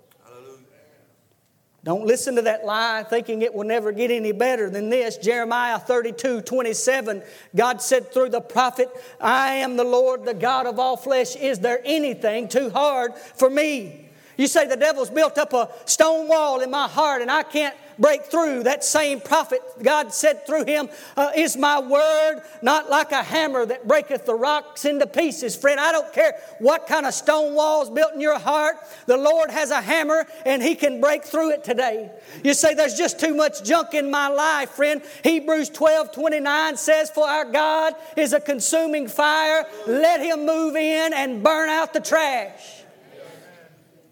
Don't 1.88 2.06
listen 2.06 2.36
to 2.36 2.42
that 2.42 2.66
lie 2.66 3.06
thinking 3.10 3.44
it 3.44 3.54
will 3.56 3.64
never 3.64 3.94
get 3.94 4.12
any 4.12 4.34
better 4.34 4.70
than 4.70 4.90
this. 4.90 5.16
Jeremiah 5.16 5.80
32 5.80 6.42
27, 6.42 7.24
God 7.56 7.82
said 7.82 8.12
through 8.12 8.28
the 8.28 8.42
prophet, 8.42 8.90
I 9.22 9.54
am 9.54 9.78
the 9.78 9.86
Lord, 9.86 10.26
the 10.26 10.34
God 10.34 10.66
of 10.66 10.80
all 10.80 10.98
flesh. 10.98 11.38
Is 11.38 11.60
there 11.60 11.80
anything 11.86 12.50
too 12.50 12.72
hard 12.72 13.16
for 13.16 13.50
me? 13.50 14.10
You 14.36 14.48
say 14.48 14.68
the 14.68 14.76
devil's 14.76 15.10
built 15.10 15.38
up 15.38 15.54
a 15.54 15.70
stone 15.86 16.28
wall 16.28 16.60
in 16.60 16.70
my 16.70 16.90
heart 16.90 17.22
and 17.22 17.32
I 17.32 17.44
can't 17.44 17.74
break 18.00 18.26
through. 18.26 18.64
That 18.64 18.84
same 18.84 19.20
prophet, 19.20 19.62
God 19.82 20.14
said 20.14 20.46
through 20.46 20.66
him, 20.66 20.90
uh, 21.16 21.32
Is 21.36 21.58
my 21.58 21.80
word 21.80 22.42
not 22.62 22.90
like 22.90 23.12
a 23.12 23.24
hammer 23.24 23.66
that 23.66 23.88
breaketh 23.88 24.26
the 24.26 24.36
rocks 24.36 24.86
into 24.86 25.08
pieces? 25.08 25.56
Friend, 25.56 25.80
I 25.80 25.92
don't 25.92 26.12
care 26.14 26.40
what 26.60 26.88
kind 26.88 27.06
of 27.06 27.14
stone 27.14 27.54
walls 27.54 27.90
built 27.90 28.14
in 28.14 28.22
your 28.22 28.40
heart, 28.40 28.76
the 29.06 29.18
Lord 29.18 29.50
has 29.52 29.72
a 29.72 29.82
hammer 29.82 30.26
and 30.46 30.62
he 30.62 30.76
can 30.76 31.02
break 31.02 31.24
through 31.24 31.52
it 31.52 31.64
today. 31.64 32.12
You 32.44 32.54
say, 32.54 32.74
There's 32.74 32.96
just 32.96 33.20
too 33.20 33.36
much 33.36 33.64
junk 33.64 33.94
in 33.94 34.12
my 34.12 34.28
life, 34.28 34.72
friend. 34.72 35.02
Hebrews 35.24 35.70
12 35.70 36.12
29 36.12 36.78
says, 36.78 37.10
For 37.10 37.28
our 37.28 37.46
God 37.46 37.96
is 38.16 38.34
a 38.34 38.40
consuming 38.40 39.08
fire. 39.08 39.66
Let 39.88 40.22
him 40.22 40.46
move 40.46 40.76
in 40.76 41.14
and 41.14 41.44
burn 41.44 41.70
out 41.70 41.94
the 41.94 42.00
trash. 42.00 42.84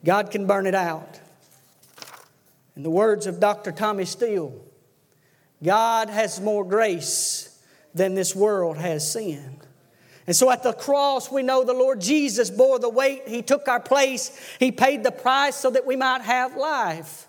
God 0.04 0.30
can 0.30 0.46
burn 0.46 0.68
it 0.68 0.75
out. 0.75 1.20
In 2.75 2.84
the 2.84 2.89
words 2.89 3.25
of 3.25 3.39
Dr. 3.39 3.72
Tommy 3.72 4.05
Steele, 4.05 4.53
God 5.63 6.10
has 6.10 6.41
more 6.41 6.65
grace 6.65 7.58
than 7.94 8.15
this 8.15 8.36
world 8.36 8.77
has 8.77 9.10
sin. 9.10 9.62
And 10.27 10.36
so 10.36 10.51
at 10.51 10.63
the 10.63 10.74
cross, 10.74 11.32
we 11.32 11.44
know 11.44 11.63
the 11.63 11.74
Lord 11.74 12.01
Jesus 12.01 12.50
bore 12.50 12.79
the 12.79 12.89
weight. 12.89 13.27
He 13.27 13.41
took 13.41 13.67
our 13.67 13.79
place. 13.79 14.38
He 14.60 14.72
paid 14.72 15.03
the 15.03 15.12
price 15.12 15.55
so 15.55 15.70
that 15.70 15.86
we 15.86 15.96
might 15.96 16.22
have 16.22 16.58
life. 16.58 17.27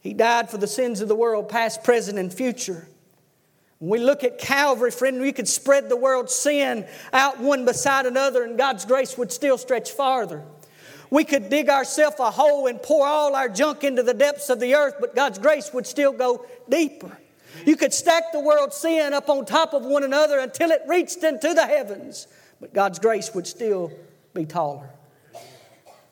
He 0.00 0.12
died 0.14 0.50
for 0.50 0.58
the 0.58 0.66
sins 0.66 1.00
of 1.00 1.08
the 1.08 1.14
world, 1.14 1.48
past, 1.48 1.82
present, 1.82 2.18
and 2.18 2.32
future. 2.32 2.86
When 3.78 3.90
we 3.90 3.98
look 3.98 4.22
at 4.24 4.38
Calvary, 4.38 4.90
friend, 4.90 5.20
we 5.20 5.32
could 5.32 5.48
spread 5.48 5.88
the 5.88 5.96
world's 5.96 6.34
sin 6.34 6.86
out 7.12 7.40
one 7.40 7.64
beside 7.64 8.06
another, 8.06 8.44
and 8.44 8.58
God's 8.58 8.84
grace 8.84 9.16
would 9.16 9.32
still 9.32 9.58
stretch 9.58 9.90
farther. 9.90 10.44
We 11.12 11.24
could 11.24 11.50
dig 11.50 11.68
ourselves 11.68 12.16
a 12.20 12.30
hole 12.30 12.68
and 12.68 12.82
pour 12.82 13.06
all 13.06 13.36
our 13.36 13.50
junk 13.50 13.84
into 13.84 14.02
the 14.02 14.14
depths 14.14 14.48
of 14.48 14.60
the 14.60 14.74
earth, 14.74 14.94
but 14.98 15.14
God's 15.14 15.38
grace 15.38 15.70
would 15.74 15.86
still 15.86 16.10
go 16.10 16.46
deeper. 16.70 17.18
You 17.66 17.76
could 17.76 17.92
stack 17.92 18.32
the 18.32 18.40
world's 18.40 18.76
sin 18.76 19.12
up 19.12 19.28
on 19.28 19.44
top 19.44 19.74
of 19.74 19.84
one 19.84 20.04
another 20.04 20.38
until 20.38 20.70
it 20.70 20.80
reached 20.88 21.22
into 21.22 21.52
the 21.52 21.66
heavens, 21.66 22.28
but 22.62 22.72
God's 22.72 22.98
grace 22.98 23.34
would 23.34 23.46
still 23.46 23.92
be 24.32 24.46
taller. 24.46 24.88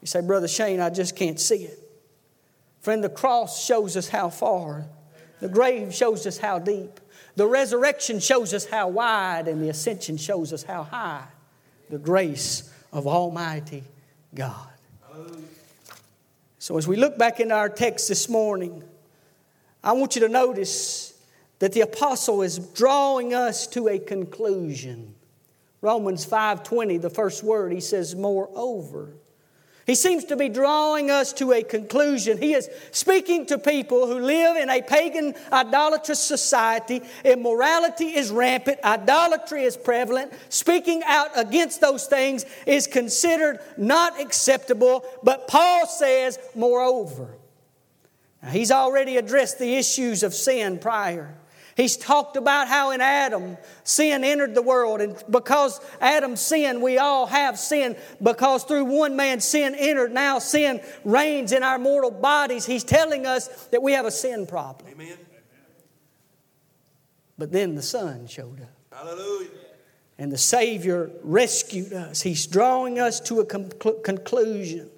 You 0.02 0.06
say, 0.06 0.20
Brother 0.20 0.46
Shane, 0.46 0.80
I 0.80 0.90
just 0.90 1.16
can't 1.16 1.40
see 1.40 1.64
it. 1.64 1.78
Friend, 2.82 3.02
the 3.02 3.08
cross 3.08 3.64
shows 3.64 3.96
us 3.96 4.06
how 4.06 4.28
far, 4.28 4.84
the 5.40 5.48
grave 5.48 5.94
shows 5.94 6.26
us 6.26 6.36
how 6.36 6.58
deep. 6.58 7.00
The 7.36 7.46
resurrection 7.46 8.20
shows 8.20 8.52
us 8.52 8.66
how 8.66 8.88
wide, 8.88 9.48
and 9.48 9.62
the 9.62 9.70
ascension 9.70 10.18
shows 10.18 10.52
us 10.52 10.62
how 10.62 10.82
high 10.82 11.24
the 11.88 11.96
grace 11.96 12.70
of 12.92 13.06
Almighty 13.06 13.84
God. 14.34 14.66
So, 16.58 16.76
as 16.76 16.86
we 16.86 16.96
look 16.96 17.16
back 17.16 17.40
into 17.40 17.54
our 17.54 17.68
text 17.68 18.08
this 18.08 18.28
morning, 18.28 18.84
I 19.82 19.92
want 19.92 20.14
you 20.14 20.20
to 20.20 20.28
notice 20.28 21.14
that 21.58 21.72
the 21.72 21.80
apostle 21.80 22.42
is 22.42 22.58
drawing 22.58 23.34
us 23.34 23.66
to 23.68 23.88
a 23.88 23.98
conclusion. 23.98 25.14
Romans 25.80 26.26
5:20, 26.26 27.00
the 27.00 27.10
first 27.10 27.42
word, 27.42 27.72
he 27.72 27.80
says, 27.80 28.14
moreover. 28.14 29.14
He 29.90 29.96
seems 29.96 30.22
to 30.26 30.36
be 30.36 30.48
drawing 30.48 31.10
us 31.10 31.32
to 31.32 31.50
a 31.50 31.64
conclusion. 31.64 32.38
He 32.38 32.54
is 32.54 32.70
speaking 32.92 33.44
to 33.46 33.58
people 33.58 34.06
who 34.06 34.20
live 34.20 34.56
in 34.56 34.70
a 34.70 34.82
pagan, 34.82 35.34
idolatrous 35.52 36.20
society. 36.20 37.02
Immorality 37.24 38.14
is 38.14 38.30
rampant, 38.30 38.78
idolatry 38.84 39.64
is 39.64 39.76
prevalent. 39.76 40.32
Speaking 40.48 41.02
out 41.06 41.30
against 41.34 41.80
those 41.80 42.06
things 42.06 42.46
is 42.66 42.86
considered 42.86 43.58
not 43.76 44.20
acceptable, 44.20 45.04
but 45.24 45.48
Paul 45.48 45.88
says, 45.88 46.38
moreover. 46.54 47.34
Now, 48.44 48.50
he's 48.50 48.70
already 48.70 49.16
addressed 49.16 49.58
the 49.58 49.74
issues 49.74 50.22
of 50.22 50.34
sin 50.34 50.78
prior. 50.78 51.34
He's 51.80 51.96
talked 51.96 52.36
about 52.36 52.68
how 52.68 52.90
in 52.90 53.00
Adam 53.00 53.56
sin 53.84 54.22
entered 54.22 54.54
the 54.54 54.60
world, 54.60 55.00
and 55.00 55.16
because 55.30 55.80
Adam 55.98 56.36
sinned, 56.36 56.82
we 56.82 56.98
all 56.98 57.24
have 57.24 57.58
sin. 57.58 57.96
Because 58.22 58.64
through 58.64 58.84
one 58.84 59.16
man 59.16 59.40
sin 59.40 59.74
entered, 59.74 60.12
now 60.12 60.40
sin 60.40 60.82
reigns 61.04 61.52
in 61.52 61.62
our 61.62 61.78
mortal 61.78 62.10
bodies. 62.10 62.66
He's 62.66 62.84
telling 62.84 63.24
us 63.24 63.48
that 63.68 63.82
we 63.82 63.92
have 63.92 64.04
a 64.04 64.10
sin 64.10 64.46
problem. 64.46 64.90
Amen. 64.92 65.16
But 67.38 67.50
then 67.50 67.76
the 67.76 67.82
Son 67.82 68.26
showed 68.26 68.60
up. 68.60 68.68
Hallelujah. 68.92 69.48
And 70.18 70.30
the 70.30 70.36
Savior 70.36 71.10
rescued 71.22 71.94
us. 71.94 72.20
He's 72.20 72.46
drawing 72.46 72.98
us 72.98 73.20
to 73.20 73.40
a 73.40 73.46
conclusion. 73.46 74.90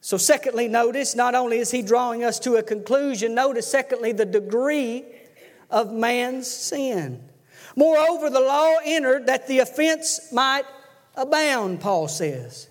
So, 0.00 0.16
secondly, 0.16 0.66
notice 0.66 1.14
not 1.14 1.36
only 1.36 1.58
is 1.58 1.70
He 1.70 1.82
drawing 1.82 2.24
us 2.24 2.40
to 2.40 2.56
a 2.56 2.64
conclusion, 2.64 3.36
notice, 3.36 3.70
secondly, 3.70 4.10
the 4.10 4.26
degree 4.26 5.04
of 5.70 5.92
man's 5.92 6.50
sin. 6.50 7.22
Moreover, 7.76 8.30
the 8.30 8.40
law 8.40 8.76
entered 8.84 9.26
that 9.26 9.46
the 9.46 9.60
offense 9.60 10.32
might 10.32 10.64
abound, 11.14 11.80
Paul 11.80 12.08
says. 12.08 12.68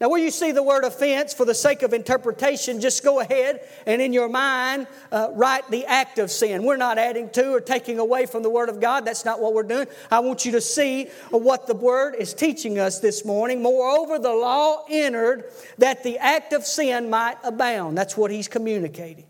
Now, 0.00 0.08
where 0.08 0.20
you 0.20 0.30
see 0.30 0.50
the 0.50 0.62
word 0.62 0.84
offense, 0.84 1.34
for 1.34 1.44
the 1.44 1.54
sake 1.54 1.82
of 1.82 1.92
interpretation, 1.92 2.80
just 2.80 3.04
go 3.04 3.20
ahead 3.20 3.60
and 3.84 4.00
in 4.00 4.14
your 4.14 4.30
mind 4.30 4.86
uh, 5.12 5.28
write 5.32 5.70
the 5.70 5.84
act 5.84 6.18
of 6.18 6.30
sin. 6.30 6.64
We're 6.64 6.78
not 6.78 6.96
adding 6.96 7.28
to 7.30 7.52
or 7.52 7.60
taking 7.60 7.98
away 7.98 8.24
from 8.24 8.42
the 8.42 8.48
word 8.48 8.70
of 8.70 8.80
God. 8.80 9.04
That's 9.04 9.26
not 9.26 9.40
what 9.40 9.52
we're 9.52 9.62
doing. 9.62 9.88
I 10.10 10.20
want 10.20 10.46
you 10.46 10.52
to 10.52 10.60
see 10.62 11.10
what 11.28 11.66
the 11.66 11.74
word 11.74 12.14
is 12.14 12.32
teaching 12.32 12.78
us 12.78 13.00
this 13.00 13.26
morning. 13.26 13.60
Moreover, 13.60 14.18
the 14.18 14.32
law 14.32 14.84
entered 14.88 15.44
that 15.76 16.02
the 16.02 16.16
act 16.16 16.54
of 16.54 16.64
sin 16.64 17.10
might 17.10 17.36
abound. 17.44 17.98
That's 17.98 18.16
what 18.16 18.30
he's 18.30 18.48
communicating. 18.48 19.26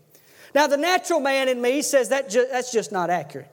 Now, 0.53 0.67
the 0.67 0.77
natural 0.77 1.19
man 1.19 1.47
in 1.47 1.61
me 1.61 1.81
says 1.81 2.09
that 2.09 2.29
ju- 2.29 2.47
that's 2.49 2.71
just 2.71 2.91
not 2.91 3.09
accurate. 3.09 3.49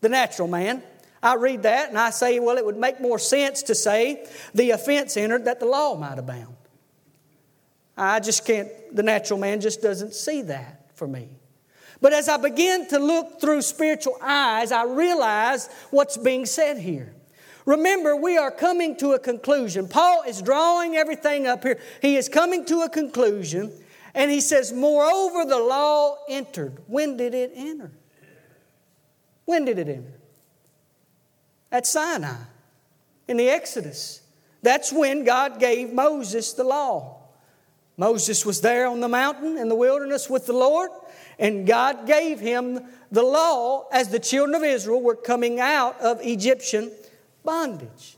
The 0.00 0.08
natural 0.08 0.48
man. 0.48 0.82
I 1.22 1.34
read 1.34 1.62
that 1.64 1.88
and 1.88 1.98
I 1.98 2.10
say, 2.10 2.38
well, 2.38 2.56
it 2.56 2.64
would 2.64 2.76
make 2.76 3.00
more 3.00 3.18
sense 3.18 3.62
to 3.64 3.74
say 3.74 4.26
the 4.54 4.70
offense 4.70 5.16
entered 5.16 5.46
that 5.46 5.60
the 5.60 5.66
law 5.66 5.96
might 5.96 6.18
abound. 6.18 6.54
I 7.96 8.20
just 8.20 8.44
can't, 8.44 8.68
the 8.94 9.02
natural 9.02 9.40
man 9.40 9.60
just 9.60 9.80
doesn't 9.80 10.14
see 10.14 10.42
that 10.42 10.90
for 10.94 11.08
me. 11.08 11.28
But 12.00 12.12
as 12.12 12.28
I 12.28 12.36
begin 12.36 12.86
to 12.88 12.98
look 12.98 13.40
through 13.40 13.62
spiritual 13.62 14.18
eyes, 14.20 14.70
I 14.70 14.84
realize 14.84 15.68
what's 15.90 16.16
being 16.16 16.44
said 16.44 16.78
here. 16.78 17.14
Remember, 17.64 18.14
we 18.14 18.36
are 18.36 18.50
coming 18.50 18.96
to 18.98 19.12
a 19.12 19.18
conclusion. 19.18 19.88
Paul 19.88 20.22
is 20.28 20.42
drawing 20.42 20.94
everything 20.94 21.46
up 21.46 21.64
here. 21.64 21.80
He 22.02 22.16
is 22.16 22.28
coming 22.28 22.64
to 22.66 22.82
a 22.82 22.88
conclusion 22.88 23.72
and 24.16 24.30
he 24.30 24.40
says, 24.40 24.72
Moreover, 24.72 25.44
the 25.44 25.58
law 25.58 26.16
entered. 26.28 26.78
When 26.86 27.18
did 27.18 27.34
it 27.34 27.52
enter? 27.54 27.92
When 29.44 29.66
did 29.66 29.78
it 29.78 29.88
enter? 29.88 30.18
At 31.70 31.86
Sinai, 31.86 32.38
in 33.28 33.36
the 33.36 33.50
Exodus. 33.50 34.22
That's 34.62 34.90
when 34.90 35.24
God 35.24 35.60
gave 35.60 35.92
Moses 35.92 36.54
the 36.54 36.64
law. 36.64 37.18
Moses 37.98 38.44
was 38.44 38.62
there 38.62 38.86
on 38.86 39.00
the 39.00 39.08
mountain 39.08 39.58
in 39.58 39.68
the 39.68 39.74
wilderness 39.74 40.30
with 40.30 40.46
the 40.46 40.52
Lord, 40.52 40.90
and 41.38 41.66
God 41.66 42.06
gave 42.06 42.40
him 42.40 42.80
the 43.12 43.22
law 43.22 43.86
as 43.92 44.08
the 44.08 44.18
children 44.18 44.54
of 44.54 44.64
Israel 44.64 45.00
were 45.00 45.14
coming 45.14 45.60
out 45.60 46.00
of 46.00 46.20
Egyptian 46.22 46.90
bondage. 47.44 48.16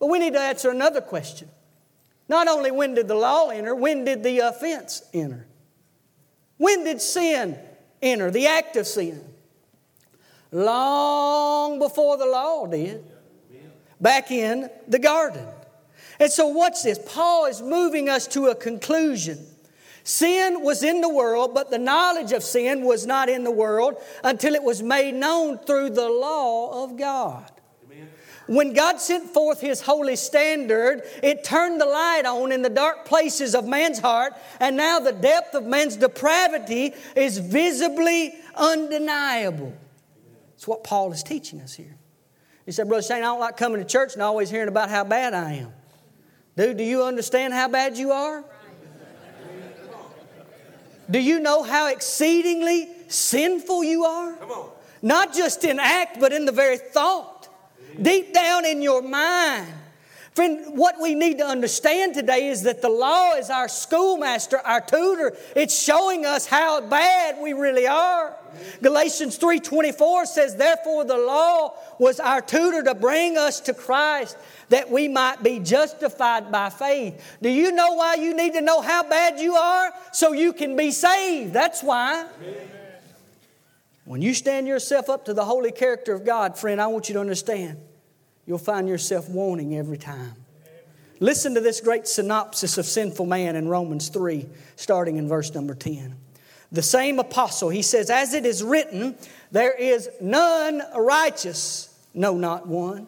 But 0.00 0.06
we 0.06 0.18
need 0.18 0.32
to 0.32 0.40
answer 0.40 0.70
another 0.70 1.02
question 1.02 1.50
not 2.28 2.48
only 2.48 2.70
when 2.70 2.94
did 2.94 3.08
the 3.08 3.14
law 3.14 3.48
enter, 3.48 3.74
when 3.74 4.04
did 4.04 4.22
the 4.22 4.40
offense 4.40 5.02
enter? 5.14 5.46
When 6.58 6.84
did 6.84 7.00
sin 7.00 7.58
enter, 8.02 8.30
the 8.30 8.46
act 8.46 8.76
of 8.76 8.86
sin? 8.86 9.24
Long 10.50 11.78
before 11.78 12.16
the 12.16 12.26
law 12.26 12.66
did, 12.66 13.04
back 14.00 14.30
in 14.30 14.70
the 14.86 14.98
garden. 14.98 15.46
And 16.20 16.30
so, 16.30 16.48
watch 16.48 16.82
this. 16.82 16.98
Paul 17.06 17.46
is 17.46 17.62
moving 17.62 18.08
us 18.08 18.26
to 18.28 18.46
a 18.46 18.54
conclusion. 18.54 19.46
Sin 20.02 20.62
was 20.62 20.82
in 20.82 21.00
the 21.00 21.08
world, 21.08 21.54
but 21.54 21.70
the 21.70 21.78
knowledge 21.78 22.32
of 22.32 22.42
sin 22.42 22.84
was 22.84 23.06
not 23.06 23.28
in 23.28 23.44
the 23.44 23.50
world 23.50 23.96
until 24.24 24.54
it 24.54 24.62
was 24.62 24.82
made 24.82 25.14
known 25.14 25.58
through 25.58 25.90
the 25.90 26.08
law 26.08 26.82
of 26.82 26.96
God. 26.96 27.50
When 28.48 28.72
God 28.72 28.98
sent 28.98 29.28
forth 29.28 29.60
His 29.60 29.82
holy 29.82 30.16
standard, 30.16 31.02
it 31.22 31.44
turned 31.44 31.78
the 31.78 31.84
light 31.84 32.22
on 32.24 32.50
in 32.50 32.62
the 32.62 32.70
dark 32.70 33.04
places 33.04 33.54
of 33.54 33.68
man's 33.68 33.98
heart, 33.98 34.32
and 34.58 34.74
now 34.74 35.00
the 35.00 35.12
depth 35.12 35.54
of 35.54 35.66
man's 35.66 35.96
depravity 35.96 36.94
is 37.14 37.36
visibly 37.36 38.34
undeniable. 38.54 39.74
It's 40.54 40.66
what 40.66 40.82
Paul 40.82 41.12
is 41.12 41.22
teaching 41.22 41.60
us 41.60 41.74
here. 41.74 41.98
He 42.64 42.72
said, 42.72 42.88
Brother 42.88 43.02
Shane, 43.02 43.18
I 43.18 43.26
don't 43.26 43.38
like 43.38 43.58
coming 43.58 43.82
to 43.82 43.86
church 43.86 44.14
and 44.14 44.22
always 44.22 44.48
hearing 44.48 44.68
about 44.68 44.88
how 44.88 45.04
bad 45.04 45.34
I 45.34 45.52
am. 45.52 45.72
Dude, 46.56 46.78
do 46.78 46.84
you 46.84 47.04
understand 47.04 47.52
how 47.52 47.68
bad 47.68 47.98
you 47.98 48.12
are? 48.12 48.44
Do 51.10 51.18
you 51.18 51.38
know 51.38 51.62
how 51.62 51.88
exceedingly 51.88 52.88
sinful 53.08 53.84
you 53.84 54.04
are? 54.04 54.38
Not 55.02 55.34
just 55.34 55.64
in 55.64 55.78
act, 55.78 56.18
but 56.18 56.32
in 56.32 56.46
the 56.46 56.52
very 56.52 56.78
thought 56.78 57.37
deep 58.00 58.32
down 58.32 58.64
in 58.64 58.82
your 58.82 59.02
mind. 59.02 59.66
Friend, 60.34 60.78
what 60.78 61.00
we 61.00 61.16
need 61.16 61.38
to 61.38 61.44
understand 61.44 62.14
today 62.14 62.46
is 62.46 62.62
that 62.62 62.80
the 62.80 62.88
law 62.88 63.34
is 63.34 63.50
our 63.50 63.66
schoolmaster, 63.66 64.60
our 64.60 64.80
tutor. 64.80 65.36
It's 65.56 65.76
showing 65.76 66.24
us 66.24 66.46
how 66.46 66.80
bad 66.80 67.38
we 67.42 67.54
really 67.54 67.88
are. 67.88 68.36
Galatians 68.80 69.36
3:24 69.36 70.26
says, 70.26 70.54
"Therefore 70.54 71.02
the 71.02 71.16
law 71.16 71.74
was 71.98 72.20
our 72.20 72.40
tutor 72.40 72.84
to 72.84 72.94
bring 72.94 73.36
us 73.36 73.58
to 73.58 73.74
Christ 73.74 74.36
that 74.68 74.88
we 74.88 75.08
might 75.08 75.42
be 75.42 75.58
justified 75.58 76.52
by 76.52 76.70
faith." 76.70 77.20
Do 77.42 77.48
you 77.48 77.72
know 77.72 77.94
why 77.94 78.14
you 78.14 78.32
need 78.32 78.52
to 78.52 78.60
know 78.60 78.80
how 78.80 79.02
bad 79.02 79.40
you 79.40 79.56
are 79.56 79.92
so 80.12 80.30
you 80.30 80.52
can 80.52 80.76
be 80.76 80.92
saved? 80.92 81.52
That's 81.52 81.82
why. 81.82 82.26
Amen. 82.40 82.68
When 84.04 84.22
you 84.22 84.34
stand 84.34 84.68
yourself 84.68 85.10
up 85.10 85.24
to 85.24 85.34
the 85.34 85.44
holy 85.44 85.72
character 85.72 86.14
of 86.14 86.24
God, 86.24 86.56
friend, 86.56 86.80
I 86.80 86.86
want 86.86 87.08
you 87.08 87.14
to 87.14 87.20
understand, 87.20 87.78
you'll 88.48 88.56
find 88.56 88.88
yourself 88.88 89.28
wanting 89.28 89.76
every 89.76 89.98
time. 89.98 90.32
Listen 91.20 91.54
to 91.54 91.60
this 91.60 91.82
great 91.82 92.08
synopsis 92.08 92.78
of 92.78 92.86
sinful 92.86 93.26
man 93.26 93.56
in 93.56 93.68
Romans 93.68 94.08
3, 94.08 94.46
starting 94.74 95.18
in 95.18 95.28
verse 95.28 95.54
number 95.54 95.74
10. 95.74 96.16
The 96.72 96.82
same 96.82 97.18
apostle, 97.18 97.68
he 97.68 97.82
says, 97.82 98.08
As 98.08 98.32
it 98.32 98.46
is 98.46 98.62
written, 98.62 99.16
there 99.50 99.72
is 99.72 100.08
none 100.20 100.82
righteous, 100.96 101.94
no, 102.14 102.38
not 102.38 102.66
one. 102.66 103.06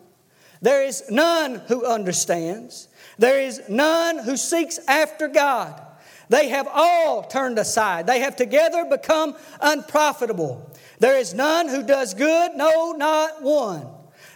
There 0.60 0.84
is 0.84 1.04
none 1.10 1.62
who 1.68 1.86
understands. 1.86 2.88
There 3.18 3.40
is 3.40 3.62
none 3.66 4.18
who 4.18 4.36
seeks 4.36 4.78
after 4.86 5.26
God. 5.26 5.80
They 6.28 6.50
have 6.50 6.68
all 6.70 7.22
turned 7.22 7.58
aside. 7.58 8.06
They 8.06 8.20
have 8.20 8.36
together 8.36 8.84
become 8.84 9.34
unprofitable. 9.60 10.70
There 10.98 11.16
is 11.16 11.32
none 11.32 11.68
who 11.68 11.82
does 11.82 12.12
good, 12.12 12.52
no, 12.56 12.92
not 12.92 13.42
one. 13.42 13.86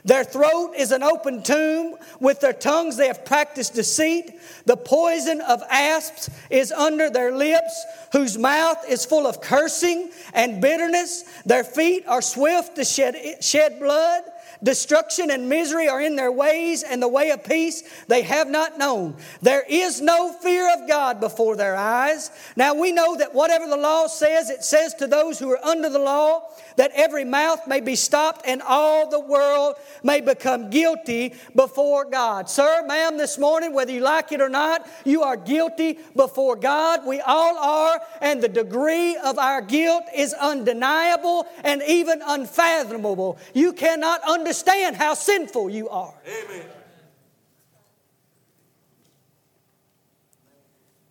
Their 0.05 0.25
throat 0.25 0.75
is 0.77 0.93
an 0.93 1.03
open 1.03 1.43
tomb. 1.43 1.97
With 2.21 2.41
their 2.41 2.53
tongues 2.53 2.97
they 2.97 3.07
have 3.07 3.25
practiced 3.25 3.75
deceit. 3.75 4.39
The 4.67 4.77
poison 4.77 5.41
of 5.41 5.63
asps 5.71 6.29
is 6.51 6.73
under 6.73 7.09
their 7.09 7.35
lips, 7.35 7.85
whose 8.13 8.37
mouth 8.37 8.85
is 8.89 9.07
full 9.07 9.27
of 9.27 9.41
cursing 9.41 10.11
and 10.35 10.61
bitterness. 10.61 11.25
Their 11.47 11.65
feet 11.65 12.07
are 12.07 12.23
swift 12.23 12.77
to 12.77 12.85
shed, 12.85 13.43
shed 13.43 13.81
blood. 13.81 14.25
Destruction 14.65 15.31
and 15.31 15.49
misery 15.49 15.89
are 15.89 16.01
in 16.01 16.17
their 16.17 16.33
ways, 16.33 16.83
and 16.83 17.03
the 17.03 17.07
way 17.07 17.31
of 17.31 17.45
peace 17.45 17.83
they 18.09 18.23
have 18.23 18.49
not 18.49 18.79
known. 18.79 19.15
There 19.43 19.63
is 19.69 20.01
no 20.01 20.33
fear 20.33 20.73
of 20.73 20.89
God 20.89 21.21
before 21.21 21.55
their 21.55 21.77
eyes. 21.77 22.31
Now 22.57 22.75
we 22.75 22.91
know 22.91 23.15
that 23.17 23.35
whatever 23.35 23.67
the 23.67 23.77
law 23.77 24.07
says, 24.07 24.49
it 24.49 24.65
says 24.65 24.95
to 24.95 25.07
those 25.07 25.39
who 25.39 25.51
are 25.53 25.63
under 25.63 25.91
the 25.91 25.99
law 25.99 26.49
that 26.77 26.93
every 26.95 27.25
mouth 27.25 27.67
may 27.69 27.81
be 27.81 27.95
stopped 27.95 28.43
and 28.47 28.63
all 28.63 29.09
the 29.09 29.21
world 29.21 29.77
may 30.03 30.21
become 30.21 30.71
guilty 30.71 31.35
before 31.55 32.07
God. 32.07 32.49
Sir, 32.49 32.85
ma'am, 32.87 33.19
this 33.19 33.39
morning, 33.39 33.75
whether 33.75 33.93
you 33.93 34.01
like 34.01 34.33
it 34.33 34.41
or 34.41 34.49
not, 34.49 34.89
you 35.05 35.23
are 35.23 35.37
guilty 35.37 35.99
before 36.17 36.57
God. 36.57 37.07
We 37.07 37.21
all 37.21 37.59
are, 37.59 38.01
and 38.23 38.43
the 38.43 38.49
degree 38.49 39.17
of 39.17 39.39
our 39.39 39.61
guilt 39.61 40.05
is 40.17 40.33
undeniable 40.33 41.47
and 41.63 41.83
even 41.87 42.23
unfathomable. 42.27 43.39
You 43.53 43.75
cannot 43.75 44.23
understand 44.27 44.54
how 44.95 45.15
sinful 45.15 45.71
you 45.71 45.89
are. 45.89 46.15
Amen. 46.27 46.67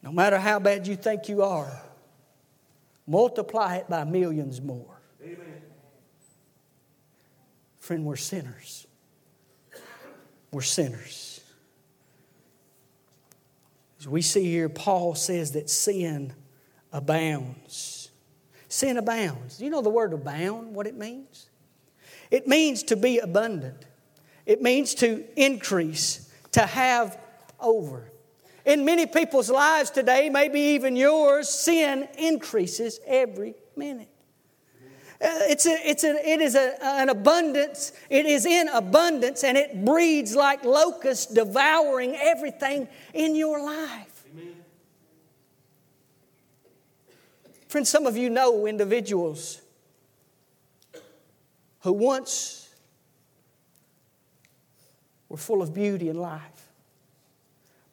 No 0.01 0.11
matter 0.11 0.37
how 0.37 0.59
bad 0.59 0.85
you 0.85 0.95
think 0.95 1.29
you 1.29 1.43
are, 1.43 1.81
multiply 3.07 3.77
it 3.77 3.89
by 3.89 4.03
millions 4.03 4.61
more. 4.61 5.01
Amen. 5.23 5.61
Friend, 7.79 8.05
we're 8.05 8.15
sinners. 8.17 8.85
We're 10.51 10.61
sinners. 10.61 11.41
As 13.99 14.07
we 14.07 14.21
see 14.21 14.43
here, 14.43 14.67
Paul 14.67 15.15
says 15.15 15.53
that 15.53 15.69
sin 15.69 16.33
abounds. 16.91 18.11
Sin 18.67 18.97
abounds. 18.97 19.57
Do 19.57 19.63
you 19.63 19.71
know 19.71 19.81
the 19.81 19.89
word 19.89 20.11
abound, 20.11 20.75
what 20.75 20.85
it 20.85 20.95
means? 20.95 21.49
It 22.33 22.47
means 22.47 22.81
to 22.85 22.95
be 22.95 23.19
abundant, 23.19 23.85
it 24.47 24.59
means 24.59 24.95
to 24.95 25.23
increase, 25.35 26.31
to 26.53 26.65
have 26.65 27.19
over. 27.59 28.11
In 28.65 28.85
many 28.85 29.05
people's 29.05 29.51
lives 29.51 29.91
today, 29.91 30.31
maybe 30.31 30.59
even 30.59 30.95
yours, 30.95 31.47
sin 31.47 32.07
increases 32.17 32.99
every 33.05 33.53
minute. 33.75 34.09
Uh, 35.21 35.45
it's, 35.45 35.67
a, 35.67 35.77
it's 35.87 36.03
a, 36.03 36.27
it 36.27 36.41
is 36.41 36.55
a, 36.55 36.75
an 36.83 37.09
abundance, 37.09 37.91
it 38.09 38.25
is 38.25 38.47
in 38.47 38.67
abundance, 38.69 39.43
and 39.43 39.55
it 39.55 39.85
breeds 39.85 40.35
like 40.35 40.65
locusts, 40.65 41.31
devouring 41.31 42.15
everything 42.15 42.87
in 43.13 43.35
your 43.35 43.63
life. 43.63 44.25
Amen. 44.33 44.55
Friends, 47.67 47.89
some 47.89 48.07
of 48.07 48.17
you 48.17 48.31
know 48.31 48.65
individuals 48.65 49.61
who 51.83 51.93
once 51.93 52.69
were 55.29 55.37
full 55.37 55.61
of 55.61 55.73
beauty 55.73 56.09
and 56.09 56.19
life 56.19 56.63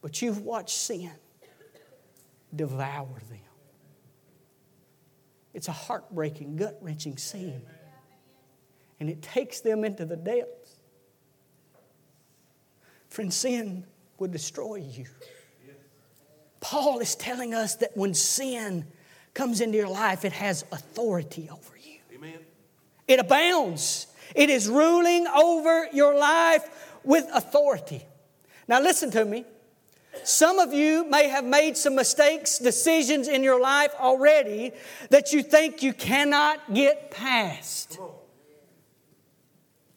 but 0.02 0.22
you've 0.22 0.42
watched 0.42 0.76
sin 0.76 1.10
devour 2.54 3.06
them. 3.28 3.38
It's 5.52 5.68
a 5.68 5.72
heartbreaking, 5.72 6.56
gut 6.56 6.78
wrenching 6.80 7.16
scene. 7.16 7.62
And 8.98 9.08
it 9.08 9.22
takes 9.22 9.60
them 9.60 9.84
into 9.84 10.04
the 10.04 10.16
depths. 10.16 10.76
Friend, 13.08 13.32
sin 13.32 13.84
would 14.18 14.30
destroy 14.30 14.76
you. 14.76 15.06
Paul 16.60 17.00
is 17.00 17.16
telling 17.16 17.54
us 17.54 17.76
that 17.76 17.96
when 17.96 18.14
sin 18.14 18.86
comes 19.34 19.60
into 19.60 19.78
your 19.78 19.88
life, 19.88 20.24
it 20.24 20.32
has 20.32 20.64
authority 20.70 21.48
over 21.50 21.76
you. 21.76 21.98
Amen. 22.14 22.38
It 23.10 23.18
abounds. 23.18 24.06
It 24.36 24.50
is 24.50 24.68
ruling 24.68 25.26
over 25.26 25.88
your 25.92 26.14
life 26.14 26.96
with 27.02 27.26
authority. 27.34 28.06
Now, 28.68 28.80
listen 28.80 29.10
to 29.10 29.24
me. 29.24 29.44
Some 30.22 30.60
of 30.60 30.72
you 30.72 31.04
may 31.10 31.26
have 31.28 31.44
made 31.44 31.76
some 31.76 31.96
mistakes, 31.96 32.58
decisions 32.58 33.26
in 33.26 33.42
your 33.42 33.60
life 33.60 33.92
already 33.98 34.70
that 35.08 35.32
you 35.32 35.42
think 35.42 35.82
you 35.82 35.92
cannot 35.92 36.72
get 36.72 37.10
past. 37.10 37.98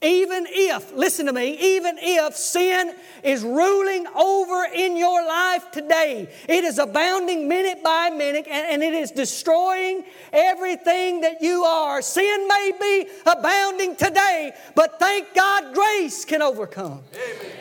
Even 0.04 0.46
if, 0.50 0.92
listen 0.92 1.28
to 1.28 1.34
me, 1.34 1.58
even 1.76 1.98
if 1.98 2.36
sin 2.36 2.94
is 3.24 3.42
ruling 3.42 4.06
over 4.08 4.66
in 4.66 4.98
your 4.98 5.26
life 5.26 5.72
today, 5.72 6.30
it 6.50 6.66
is 6.66 6.78
abounding 6.78 7.48
minute 7.48 7.82
by 7.82 8.10
minute 8.10 8.46
and, 8.50 8.68
and 8.68 8.84
it 8.84 8.94
is 8.94 9.12
destroying 9.12 10.04
everything 10.34 11.22
that 11.22 11.42
you 11.42 11.64
are. 11.64 12.02
Sin 12.02 12.48
may 12.50 12.72
be 12.82 13.10
abounding 13.26 13.96
today, 13.96 14.52
but 14.76 15.00
thank 15.00 15.34
God 15.34 15.74
grace 15.74 16.26
can 16.26 16.42
overcome. 16.42 17.02
Amen. 17.14 17.52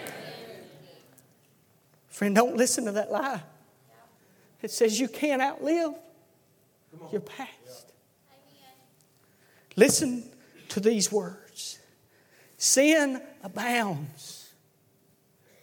Friend, 2.08 2.34
don't 2.34 2.56
listen 2.56 2.86
to 2.86 2.92
that 2.92 3.12
lie. 3.12 3.40
It 4.62 4.72
says 4.72 4.98
you 4.98 5.06
can't 5.06 5.40
outlive 5.40 5.94
your 7.12 7.20
past. 7.20 7.92
Listen 9.76 10.24
to 10.70 10.80
these 10.80 11.12
words 11.12 11.41
sin 12.62 13.20
abounds. 13.42 14.52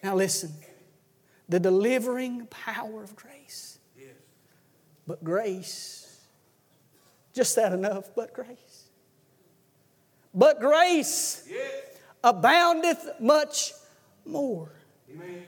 Now, 0.04 0.16
listen 0.16 0.54
the 1.48 1.60
delivering 1.60 2.46
power 2.48 3.04
of 3.04 3.16
grace. 3.16 3.80
But 5.08 5.24
grace, 5.24 6.20
just 7.34 7.56
that 7.56 7.74
enough, 7.74 8.14
but 8.16 8.32
grace. 8.32 8.90
But 10.36 10.60
grace 10.60 11.50
aboundeth 12.24 13.20
much 13.20 13.74
more. 14.26 14.72
Amen. 15.12 15.46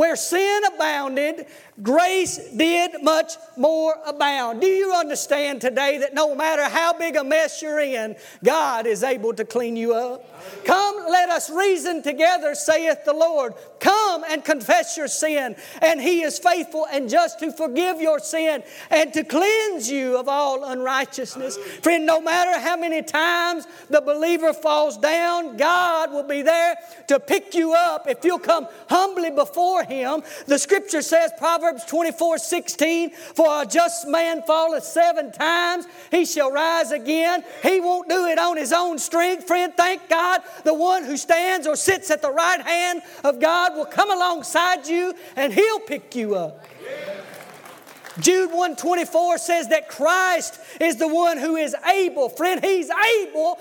Where 0.00 0.16
sin 0.16 0.62
abounded, 0.64 1.44
grace 1.82 2.38
did 2.56 3.02
much 3.02 3.34
more 3.58 3.94
abound. 4.06 4.62
Do 4.62 4.66
you 4.66 4.94
understand 4.94 5.60
today 5.60 5.98
that 5.98 6.14
no 6.14 6.34
matter 6.34 6.64
how 6.70 6.94
big 6.94 7.16
a 7.16 7.22
mess 7.22 7.60
you're 7.60 7.80
in, 7.80 8.16
God 8.42 8.86
is 8.86 9.04
able 9.04 9.34
to 9.34 9.44
clean 9.44 9.76
you 9.76 9.92
up? 9.92 10.24
Come, 10.64 10.96
let 11.06 11.28
us 11.28 11.50
reason 11.50 12.02
together, 12.02 12.54
saith 12.54 13.04
the 13.04 13.12
Lord. 13.12 13.52
Come 13.78 14.24
and 14.26 14.42
confess 14.42 14.96
your 14.96 15.06
sin, 15.06 15.54
and 15.82 16.00
He 16.00 16.22
is 16.22 16.38
faithful 16.38 16.86
and 16.90 17.10
just 17.10 17.38
to 17.40 17.52
forgive 17.52 18.00
your 18.00 18.20
sin 18.20 18.62
and 18.90 19.12
to 19.12 19.22
cleanse 19.22 19.90
you 19.90 20.16
of 20.16 20.28
all 20.28 20.64
unrighteousness. 20.64 21.58
Friend, 21.82 22.06
no 22.06 22.22
matter 22.22 22.58
how 22.58 22.78
many 22.78 23.02
times 23.02 23.66
the 23.90 24.00
believer 24.00 24.54
falls 24.54 24.96
down, 24.96 25.58
God 25.58 26.10
will 26.10 26.22
be 26.22 26.40
there 26.40 26.76
to 27.08 27.20
pick 27.20 27.54
you 27.54 27.74
up 27.74 28.08
if 28.08 28.24
you'll 28.24 28.38
come 28.38 28.66
humbly 28.88 29.30
before 29.30 29.84
Him. 29.84 29.89
The 29.90 30.58
scripture 30.58 31.02
says, 31.02 31.32
Proverbs 31.36 31.84
24 31.84 32.38
16, 32.38 33.10
For 33.10 33.62
a 33.62 33.66
just 33.66 34.06
man 34.06 34.42
falleth 34.42 34.84
seven 34.84 35.32
times, 35.32 35.86
he 36.10 36.24
shall 36.24 36.52
rise 36.52 36.92
again. 36.92 37.42
He 37.62 37.80
won't 37.80 38.08
do 38.08 38.26
it 38.26 38.38
on 38.38 38.56
his 38.56 38.72
own 38.72 38.98
strength. 38.98 39.46
Friend, 39.46 39.72
thank 39.76 40.08
God 40.08 40.42
the 40.64 40.74
one 40.74 41.04
who 41.04 41.16
stands 41.16 41.66
or 41.66 41.76
sits 41.76 42.10
at 42.10 42.22
the 42.22 42.30
right 42.30 42.60
hand 42.60 43.02
of 43.24 43.40
God 43.40 43.74
will 43.74 43.86
come 43.86 44.10
alongside 44.10 44.86
you 44.86 45.14
and 45.36 45.52
he'll 45.52 45.80
pick 45.80 46.14
you 46.14 46.36
up. 46.36 46.64
Jude 48.18 48.50
124 48.50 49.38
says 49.38 49.68
that 49.68 49.88
Christ 49.88 50.58
is 50.80 50.96
the 50.96 51.06
one 51.06 51.38
who 51.38 51.56
is 51.56 51.76
able, 51.86 52.28
friend, 52.28 52.64
he's 52.64 52.90
able, 52.90 53.58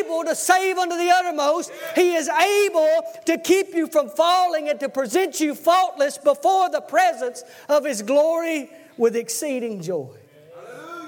able 0.00 0.24
to 0.24 0.34
save 0.34 0.78
unto 0.78 0.96
the 0.96 1.10
uttermost. 1.10 1.70
He 1.94 2.14
is 2.14 2.28
able 2.28 3.02
to 3.26 3.38
keep 3.38 3.74
you 3.74 3.86
from 3.86 4.08
falling 4.08 4.68
and 4.68 4.80
to 4.80 4.88
present 4.88 5.38
you 5.40 5.54
faultless 5.54 6.16
before 6.16 6.70
the 6.70 6.80
presence 6.80 7.42
of 7.68 7.84
his 7.84 8.00
glory 8.02 8.70
with 8.96 9.16
exceeding 9.16 9.82
joy. 9.82 10.16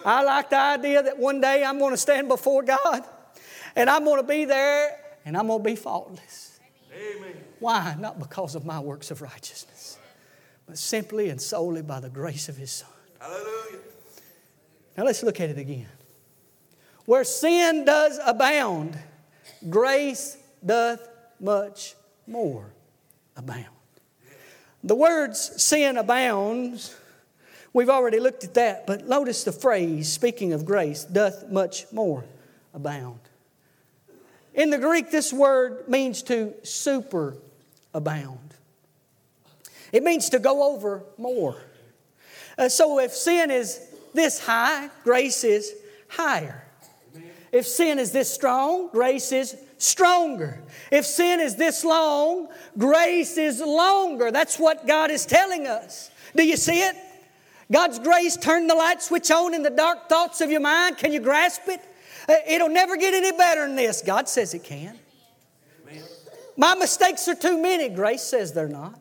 I 0.05 0.23
like 0.23 0.51
the 0.51 0.59
idea 0.59 1.03
that 1.03 1.19
one 1.19 1.41
day 1.41 1.65
I'm 1.65 1.79
going 1.79 1.93
to 1.93 1.99
stand 1.99 2.29
before 2.29 2.63
God 2.63 3.05
and 3.77 3.89
I'm 3.89 4.05
going 4.05 4.21
to 4.21 4.27
be 4.27 4.45
there 4.45 4.99
and 5.25 5.37
I'm 5.37 5.47
going 5.47 5.61
to 5.61 5.65
be 5.65 5.77
faultless. 5.77 6.59
Amen. 6.95 7.37
Why? 7.61 7.95
Not 7.99 8.19
because 8.19 8.55
of 8.55 8.65
my 8.65 8.81
works 8.81 9.11
of 9.11 9.23
righteousness, 9.23 9.72
but 10.73 10.79
simply 10.79 11.29
and 11.29 11.39
solely 11.39 11.83
by 11.83 12.01
the 12.01 12.09
grace 12.09 12.49
of 12.49 12.57
His 12.57 12.71
Son. 12.71 12.89
Hallelujah. 13.21 13.79
Now 14.97 15.05
let's 15.05 15.23
look 15.23 15.39
at 15.39 15.51
it 15.51 15.59
again. 15.59 15.87
Where 17.05 17.25
sin 17.25 17.85
does 17.85 18.19
abound, 18.25 18.99
grace 19.69 20.39
doth 20.65 21.07
much 21.39 21.95
more 22.27 22.73
abound. 23.37 23.67
The 24.83 24.95
words 24.95 25.63
sin 25.63 25.99
abounds, 25.99 26.97
we've 27.75 27.91
already 27.91 28.19
looked 28.19 28.43
at 28.43 28.55
that, 28.55 28.87
but 28.87 29.07
notice 29.07 29.45
the 29.45 29.53
phrase, 29.53 30.11
speaking 30.11 30.55
of 30.55 30.65
grace, 30.65 31.05
doth 31.05 31.51
much 31.51 31.85
more 31.93 32.25
abound. 32.73 33.21
In 34.55 34.71
the 34.71 34.79
Greek, 34.79 35.11
this 35.11 35.35
word 35.35 35.87
means 35.87 36.23
to 36.23 36.55
super 36.63 37.37
abound. 37.93 38.39
It 39.93 40.03
means 40.03 40.31
to 40.31 40.39
go 40.39 40.73
over 40.73 41.05
more. 41.19 41.57
Uh, 42.59 42.69
so 42.69 42.99
if 42.99 43.13
sin 43.13 43.51
is 43.51 43.81
this 44.15 44.41
high, 44.41 44.89
grace 45.05 45.45
is 45.45 45.75
higher. 46.09 46.67
If 47.53 47.67
sin 47.67 47.99
is 47.99 48.13
this 48.13 48.33
strong, 48.33 48.89
grace 48.89 49.31
is 49.31 49.57
stronger. 49.77 50.63
If 50.91 51.05
sin 51.05 51.39
is 51.41 51.57
this 51.57 51.85
long, 51.85 52.49
grace 52.79 53.37
is 53.37 53.61
longer. 53.61 54.31
That's 54.31 54.59
what 54.59 54.87
God 54.87 55.11
is 55.11 55.27
telling 55.27 55.67
us. 55.67 56.11
Do 56.35 56.45
you 56.45 56.57
see 56.57 56.81
it? 56.81 56.97
God's 57.71 57.99
grace 57.99 58.37
turned 58.37 58.71
the 58.71 58.75
light 58.75 59.03
switch 59.03 59.31
on 59.31 59.55
in 59.55 59.63
the 59.63 59.71
dark 59.71 60.09
thoughts 60.09 60.41
of 60.41 60.51
your 60.51 60.61
mind. 60.61 60.99
Can 60.99 61.13
you 61.13 61.21
grasp 61.21 61.63
it? 61.67 61.81
Uh, 62.29 62.35
it'll 62.47 62.69
never 62.69 62.97
get 62.97 63.13
any 63.13 63.37
better 63.37 63.67
than 63.67 63.77
this. 63.77 64.03
God 64.03 64.29
says 64.29 64.55
it 64.55 64.65
can. 64.65 64.99
My 66.57 66.75
mistakes 66.75 67.27
are 67.29 67.35
too 67.35 67.61
many. 67.61 67.89
Grace 67.89 68.23
says 68.23 68.53
they're 68.53 68.69
not. 68.69 68.99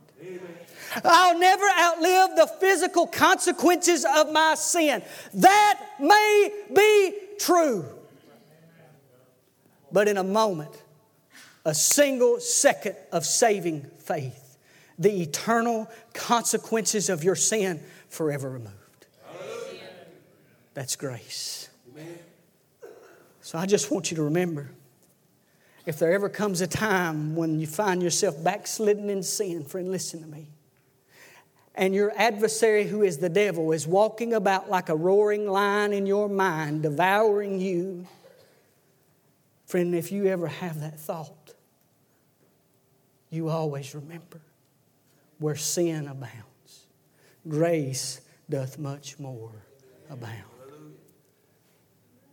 I'll 1.03 1.37
never 1.37 1.65
outlive 1.79 2.35
the 2.35 2.47
physical 2.59 3.07
consequences 3.07 4.05
of 4.05 4.31
my 4.31 4.55
sin. 4.55 5.01
That 5.33 5.79
may 5.99 6.51
be 6.75 7.13
true. 7.39 7.85
But 9.91 10.07
in 10.07 10.17
a 10.17 10.23
moment, 10.23 10.81
a 11.65 11.73
single 11.73 12.39
second 12.39 12.95
of 13.11 13.25
saving 13.25 13.83
faith, 13.99 14.57
the 14.97 15.21
eternal 15.21 15.89
consequences 16.13 17.09
of 17.09 17.23
your 17.23 17.35
sin 17.35 17.83
forever 18.09 18.49
removed. 18.49 18.75
That's 20.73 20.95
grace. 20.95 21.69
So 23.41 23.57
I 23.57 23.65
just 23.65 23.91
want 23.91 24.11
you 24.11 24.17
to 24.17 24.23
remember 24.23 24.69
if 25.85 25.97
there 25.97 26.13
ever 26.13 26.29
comes 26.29 26.61
a 26.61 26.67
time 26.67 27.35
when 27.35 27.59
you 27.59 27.67
find 27.67 28.01
yourself 28.01 28.41
backslidden 28.41 29.09
in 29.09 29.23
sin, 29.23 29.65
friend, 29.65 29.91
listen 29.91 30.21
to 30.21 30.27
me. 30.27 30.47
And 31.73 31.95
your 31.95 32.11
adversary, 32.15 32.85
who 32.85 33.01
is 33.01 33.19
the 33.19 33.29
devil, 33.29 33.71
is 33.71 33.87
walking 33.87 34.33
about 34.33 34.69
like 34.69 34.89
a 34.89 34.95
roaring 34.95 35.47
lion 35.47 35.93
in 35.93 36.05
your 36.05 36.27
mind, 36.27 36.83
devouring 36.83 37.59
you. 37.59 38.05
Friend, 39.65 39.95
if 39.95 40.11
you 40.11 40.25
ever 40.25 40.47
have 40.47 40.81
that 40.81 40.99
thought, 40.99 41.53
you 43.29 43.47
always 43.47 43.95
remember 43.95 44.41
where 45.39 45.55
sin 45.55 46.07
abounds, 46.07 46.87
grace 47.47 48.19
doth 48.49 48.77
much 48.77 49.17
more 49.17 49.53
abound. 50.09 50.43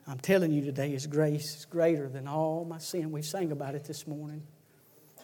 I'm 0.08 0.18
telling 0.18 0.52
you 0.52 0.64
today, 0.64 0.90
His 0.90 1.06
grace 1.06 1.58
is 1.58 1.64
greater 1.64 2.08
than 2.08 2.26
all 2.26 2.64
my 2.64 2.78
sin. 2.78 3.12
We 3.12 3.22
sang 3.22 3.52
about 3.52 3.74
it 3.74 3.84
this 3.84 4.06
morning. 4.06 4.42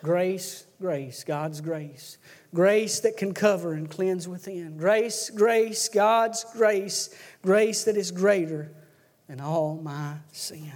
Grace, 0.05 0.67
grace, 0.83 1.25
God's 1.25 1.62
grace. 1.62 2.19
Grace 2.53 3.01
that 3.01 3.17
can 3.17 3.33
cover 3.33 3.73
and 3.73 3.90
cleanse 3.90 4.29
within. 4.29 4.77
Grace, 4.77 5.31
grace, 5.31 5.88
God's 5.88 6.45
grace. 6.53 7.09
Grace 7.40 7.85
that 7.85 7.97
is 7.97 8.11
greater 8.11 8.71
than 9.29 9.40
all 9.40 9.81
my 9.83 10.17
sin. 10.31 10.75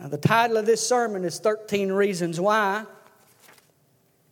Now, 0.00 0.08
the 0.08 0.18
title 0.18 0.56
of 0.56 0.66
this 0.66 0.84
sermon 0.84 1.24
is 1.24 1.38
13 1.38 1.92
Reasons 1.92 2.40
Why 2.40 2.86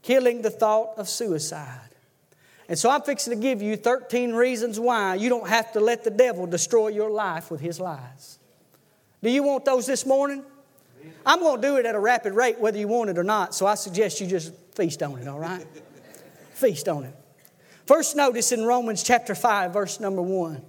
Killing 0.03 0.43
the 0.43 0.51
Thought 0.51 0.99
of 0.99 1.09
Suicide. 1.09 1.79
And 2.69 2.77
so 2.77 2.91
I'm 2.91 3.03
fixing 3.03 3.33
to 3.33 3.41
give 3.41 3.63
you 3.63 3.77
13 3.77 4.33
reasons 4.33 4.81
why 4.81 5.15
you 5.15 5.29
don't 5.29 5.49
have 5.49 5.71
to 5.75 5.81
let 5.81 6.03
the 6.03 6.11
devil 6.11 6.49
destroy 6.49 6.89
your 6.89 7.11
life 7.11 7.53
with 7.53 7.61
his 7.61 7.79
lies. 7.79 8.41
Do 9.23 9.31
you 9.31 9.45
want 9.45 9.65
those 9.65 9.87
this 9.87 10.05
morning? 10.05 10.43
I'm 11.25 11.41
going 11.41 11.61
to 11.61 11.67
do 11.67 11.77
it 11.77 11.87
at 11.87 11.95
a 11.95 12.01
rapid 12.01 12.35
rate 12.35 12.59
whether 12.59 12.79
you 12.79 12.89
want 12.89 13.11
it 13.11 13.19
or 13.19 13.25
not, 13.25 13.55
so 13.55 13.67
I 13.67 13.75
suggest 13.75 14.21
you 14.21 14.27
just 14.27 14.53
feast 14.75 15.03
on 15.03 15.19
it, 15.19 15.29
all 15.29 15.39
right? 15.39 15.67
feast 16.55 16.89
on 16.89 17.05
it. 17.05 17.15
First, 17.87 18.17
notice 18.17 18.53
in 18.53 18.65
Romans 18.65 19.03
chapter 19.03 19.35
5, 19.35 19.73
verse 19.73 20.01
number 20.01 20.23
1. 20.23 20.63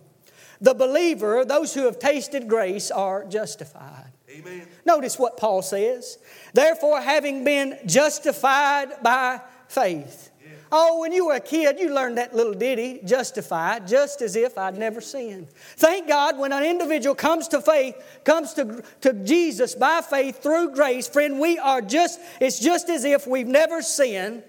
The 0.61 0.73
believer, 0.73 1.45
those 1.45 1.73
who 1.73 1.85
have 1.85 1.99
tasted 1.99 2.47
grace, 2.47 2.89
are 2.89 3.25
justified. 3.25 4.11
Amen. 4.29 4.67
Notice 4.85 5.19
what 5.19 5.37
Paul 5.37 5.61
says. 5.61 6.17
Therefore, 6.53 7.01
having 7.01 7.43
been 7.43 7.77
justified 7.85 9.03
by 9.03 9.41
faith. 9.67 10.31
Oh, 10.75 11.01
when 11.01 11.11
you 11.11 11.27
were 11.27 11.35
a 11.35 11.39
kid, 11.39 11.79
you 11.79 11.93
learned 11.93 12.17
that 12.17 12.35
little 12.35 12.55
ditty, 12.55 13.01
justified, 13.05 13.87
just 13.87 14.23
as 14.23 14.35
if 14.35 14.57
I'd 14.57 14.75
never 14.75 15.01
sinned. 15.01 15.49
Thank 15.77 16.07
God 16.07 16.39
when 16.39 16.51
an 16.51 16.63
individual 16.63 17.13
comes 17.13 17.47
to 17.49 17.61
faith, 17.61 17.95
comes 18.23 18.55
to, 18.55 18.83
to 19.01 19.13
Jesus 19.13 19.75
by 19.75 20.01
faith 20.01 20.41
through 20.41 20.73
grace, 20.73 21.07
friend, 21.07 21.39
we 21.39 21.59
are 21.59 21.79
just, 21.79 22.19
it's 22.41 22.59
just 22.59 22.89
as 22.89 23.05
if 23.05 23.27
we've 23.27 23.45
never 23.45 23.83
sinned. 23.83 24.41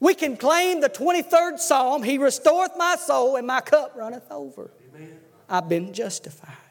We 0.00 0.14
can 0.14 0.38
claim 0.38 0.80
the 0.80 0.88
23rd 0.88 1.58
Psalm, 1.58 2.02
He 2.02 2.16
restoreth 2.16 2.72
my 2.78 2.96
soul 2.96 3.36
and 3.36 3.46
my 3.46 3.60
cup 3.60 3.92
runneth 3.94 4.30
over. 4.30 4.70
Amen. 4.94 5.18
I've 5.50 5.68
been 5.68 5.92
justified. 5.92 6.65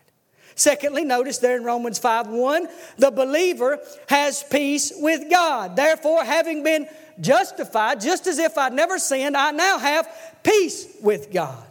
Secondly, 0.55 1.03
notice 1.03 1.37
there 1.39 1.57
in 1.57 1.63
Romans 1.63 1.99
5 1.99 2.27
1, 2.27 2.67
the 2.97 3.11
believer 3.11 3.79
has 4.07 4.41
peace 4.43 4.93
with 4.95 5.29
God. 5.29 5.75
Therefore, 5.75 6.23
having 6.23 6.63
been 6.63 6.87
justified, 7.19 7.99
just 7.99 8.25
as 8.25 8.39
if 8.39 8.57
I'd 8.57 8.73
never 8.73 8.97
sinned, 8.97 9.35
I 9.35 9.51
now 9.51 9.77
have 9.77 10.07
peace 10.43 10.87
with 11.01 11.31
God. 11.31 11.61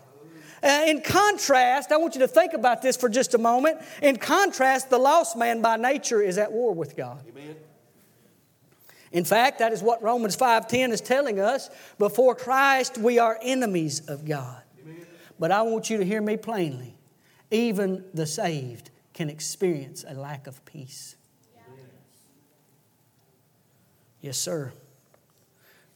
Uh, 0.62 0.85
in 0.87 1.03
contrast, 1.03 1.92
I 1.92 1.99
want 1.99 2.14
you 2.14 2.20
to 2.20 2.29
think 2.29 2.55
about 2.55 2.81
this 2.81 2.97
for 2.97 3.09
just 3.09 3.35
a 3.35 3.38
moment. 3.38 3.81
In 4.01 4.16
contrast, 4.16 4.88
the 4.88 4.99
lost 4.99 5.37
man 5.37 5.61
by 5.61 5.77
nature 5.77 6.23
is 6.23 6.38
at 6.38 6.53
war 6.53 6.73
with 6.73 6.97
God. 6.97 7.23
Amen. 7.29 7.57
In 9.12 9.25
fact, 9.25 9.59
that 9.61 9.73
is 9.73 9.83
what 9.83 10.03
Romans 10.03 10.37
5:10 10.37 10.90
is 10.90 11.01
telling 11.01 11.38
us. 11.38 11.70
Before 11.99 12.35
Christ, 12.35 12.99
we 12.99 13.18
are 13.18 13.38
enemies 13.42 14.01
of 14.09 14.25
God. 14.25 14.62
Amen. 14.83 15.07
But 15.38 15.53
I 15.53 15.62
want 15.62 15.88
you 15.88 15.99
to 15.99 16.05
hear 16.05 16.20
me 16.20 16.37
plainly. 16.37 16.93
Even 17.50 18.04
the 18.14 18.26
saved 18.26 18.90
can 19.12 19.30
experience 19.30 20.04
a 20.07 20.14
lack 20.14 20.46
of 20.46 20.64
peace. 20.64 21.16
Yes, 24.20 24.38
sir. 24.38 24.72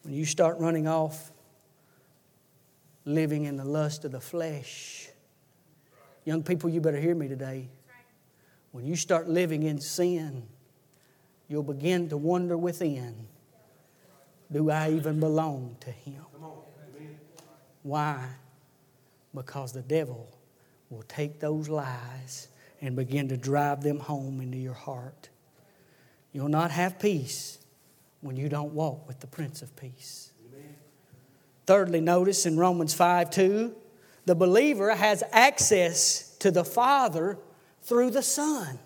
When 0.03 0.15
you 0.15 0.25
start 0.25 0.59
running 0.59 0.87
off, 0.87 1.33
living 3.05 3.45
in 3.45 3.57
the 3.57 3.65
lust 3.65 4.05
of 4.05 4.13
the 4.13 4.21
flesh, 4.21 5.09
young 6.25 6.43
people, 6.43 6.69
you 6.69 6.81
better 6.81 7.01
hear 7.01 7.15
me 7.15 7.27
today. 7.27 7.69
When 8.71 8.85
you 8.85 8.97
start 8.97 9.29
living 9.29 9.63
in 9.63 9.81
sin, 9.81 10.43
you'll 11.49 11.63
begin 11.63 12.09
to 12.11 12.17
wonder 12.17 12.57
within 12.57 13.27
do 14.51 14.71
I 14.71 14.93
even 14.93 15.21
belong 15.21 15.77
to 15.81 15.91
Him? 15.91 16.25
Why? 17.83 18.29
Because 19.35 19.73
the 19.73 19.83
devil 19.83 20.38
will 20.91 21.03
take 21.03 21.41
those 21.41 21.69
lies 21.69 22.49
and 22.81 22.97
begin 22.97 23.29
to 23.29 23.37
drive 23.37 23.83
them 23.83 23.99
home 23.99 24.41
into 24.41 24.59
your 24.59 24.75
heart. 24.75 25.29
You'll 26.33 26.49
not 26.49 26.71
have 26.71 26.99
peace 26.99 27.59
when 28.21 28.37
you 28.37 28.49
don't 28.49 28.73
walk 28.73 29.07
with 29.07 29.21
the 29.21 29.27
Prince 29.27 29.63
of 29.63 29.75
Peace. 29.77 30.33
Amen. 30.49 30.77
Thirdly, 31.67 32.01
notice 32.01 32.47
in 32.47 32.57
Romans 32.57 32.95
5 32.95 33.31
2, 33.31 33.75
the 34.27 34.35
believer 34.35 34.95
has 34.95 35.23
access 35.33 36.37
to 36.39 36.51
the 36.51 36.65
Father 36.65 37.39
through 37.83 38.11
the 38.11 38.23
Son. 38.23 38.79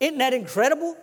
Isn't 0.00 0.18
that 0.18 0.34
incredible? 0.34 0.96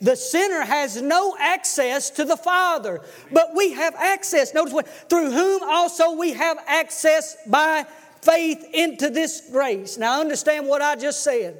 The 0.00 0.16
sinner 0.16 0.62
has 0.62 1.02
no 1.02 1.36
access 1.38 2.10
to 2.10 2.24
the 2.24 2.36
Father, 2.36 3.00
but 3.32 3.54
we 3.54 3.72
have 3.72 3.94
access. 3.96 4.54
Notice 4.54 4.72
what, 4.72 4.88
through 5.10 5.32
whom 5.32 5.62
also 5.62 6.12
we 6.12 6.32
have 6.32 6.58
access 6.66 7.36
by 7.46 7.84
faith 8.22 8.64
into 8.72 9.10
this 9.10 9.42
grace. 9.50 9.96
Now, 9.98 10.20
understand 10.20 10.66
what 10.66 10.82
I 10.82 10.96
just 10.96 11.22
said. 11.22 11.58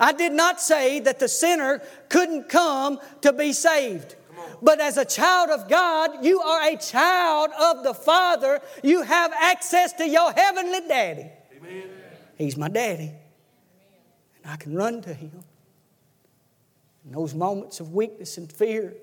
I 0.00 0.12
did 0.12 0.32
not 0.32 0.60
say 0.60 1.00
that 1.00 1.18
the 1.18 1.28
sinner 1.28 1.82
couldn't 2.08 2.48
come 2.48 3.00
to 3.22 3.32
be 3.32 3.52
saved. 3.52 4.14
But 4.62 4.80
as 4.80 4.96
a 4.96 5.04
child 5.04 5.50
of 5.50 5.68
God, 5.68 6.24
you 6.24 6.40
are 6.40 6.70
a 6.70 6.76
child 6.76 7.50
of 7.58 7.84
the 7.84 7.94
Father. 7.94 8.60
You 8.82 9.02
have 9.02 9.32
access 9.32 9.92
to 9.94 10.08
your 10.08 10.32
heavenly 10.32 10.80
daddy. 10.88 11.30
Amen. 11.56 11.88
He's 12.36 12.56
my 12.56 12.68
daddy. 12.68 13.12
And 14.42 14.52
I 14.52 14.56
can 14.56 14.74
run 14.74 15.00
to 15.02 15.14
him. 15.14 15.32
In 17.04 17.12
those 17.12 17.34
moments 17.34 17.80
of 17.80 17.92
weakness 17.92 18.36
and 18.36 18.50
fear, 18.50 18.94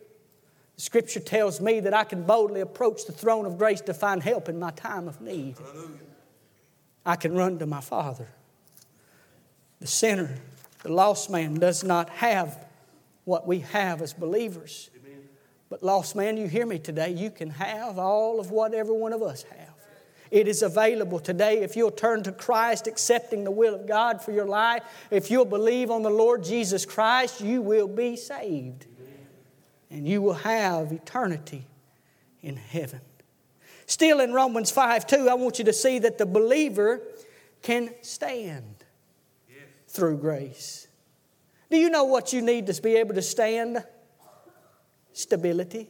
the 0.76 0.82
scripture 0.82 1.20
tells 1.20 1.62
me 1.62 1.80
that 1.82 1.94
I 1.94 2.04
can 2.04 2.24
boldly 2.24 2.62
approach 2.62 3.06
the 3.06 3.13
throne 3.13 3.46
of 3.46 3.58
grace 3.58 3.82
to 3.82 3.94
find 3.94 4.22
help 4.22 4.50
in 4.50 4.60
my 4.60 4.72
time 4.72 5.08
of 5.08 5.22
need. 5.22 5.58
Hallelujah. 5.58 6.00
I 7.06 7.15
can 7.15 7.36
run 7.36 7.60
to 7.60 7.65
my 7.65 7.82
Father. 7.82 8.28
The 9.80 9.88
sinner, 9.88 10.38
the 10.84 10.91
lost 10.91 11.30
man, 11.30 11.56
does 11.56 11.84
not 11.84 12.10
have 12.10 12.65
what 13.26 13.46
we 13.46 13.60
have 13.60 14.02
as 14.02 14.13
believers. 14.13 14.89
Amen. 14.96 15.22
But, 15.70 15.84
lost 15.84 16.15
man, 16.15 16.38
you 16.38 16.48
hear 16.48 16.65
me 16.65 16.80
today. 16.80 17.12
You 17.12 17.30
can 17.30 17.50
have 17.52 18.00
all 18.00 18.39
of 18.39 18.52
what 18.52 18.74
every 18.74 18.96
one 18.96 19.13
of 19.13 19.22
us 19.22 19.44
have. 19.44 19.76
It 20.32 20.48
is 20.48 20.63
available 20.63 21.20
today 21.20 21.62
if 21.62 21.76
you'll 21.76 21.91
turn 21.91 22.24
to 22.24 22.32
Christ, 22.32 22.88
accepting 22.88 23.44
the 23.44 23.52
will 23.52 23.76
of 23.76 23.88
God 23.88 24.22
for 24.22 24.32
your 24.32 24.48
life. 24.48 24.84
If 25.12 25.30
you'll 25.30 25.46
believe 25.46 25.91
on 25.91 26.02
the 26.02 26.10
Lord 26.10 26.44
Jesus 26.44 26.86
Christ, 26.86 27.41
you 27.41 27.62
will 27.62 27.88
be 27.88 28.15
saved. 28.15 28.88
And 29.91 30.08
you 30.08 30.22
will 30.22 30.34
have 30.34 30.91
eternity 30.91 31.65
in 32.41 32.58
heaven. 32.58 33.02
Still 33.86 34.19
in 34.19 34.34
Romans 34.34 34.71
5 34.71 35.08
2, 35.08 35.30
I 35.30 35.34
want 35.36 35.60
you 35.60 35.65
to 35.65 35.74
see 35.74 36.00
that 36.00 36.17
the 36.17 36.26
believer 36.26 37.02
can 37.62 37.93
stand 38.02 38.76
through 39.88 40.17
grace. 40.17 40.88
Do 41.69 41.78
you 41.78 41.89
know 41.89 42.04
what 42.04 42.34
you 42.34 42.41
need 42.41 42.67
to 42.67 42.82
be 42.82 42.95
able 42.95 43.15
to 43.15 43.21
stand? 43.21 43.84
Stability. 45.13 45.89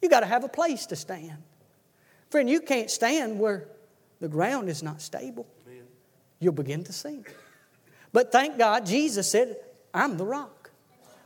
You 0.00 0.08
got 0.08 0.20
to 0.20 0.26
have 0.26 0.44
a 0.44 0.48
place 0.48 0.86
to 0.86 0.96
stand. 0.96 1.42
Friend, 2.30 2.48
you 2.48 2.60
can't 2.60 2.90
stand 2.90 3.38
where 3.38 3.68
the 4.20 4.28
ground 4.28 4.68
is 4.68 4.82
not 4.82 5.00
stable. 5.00 5.46
You'll 6.38 6.52
begin 6.52 6.82
to 6.84 6.92
sink. 6.92 7.34
But 8.12 8.32
thank 8.32 8.58
God, 8.58 8.84
Jesus 8.84 9.30
said, 9.30 9.56
I'm 9.94 10.16
the 10.16 10.26
rock. 10.26 10.70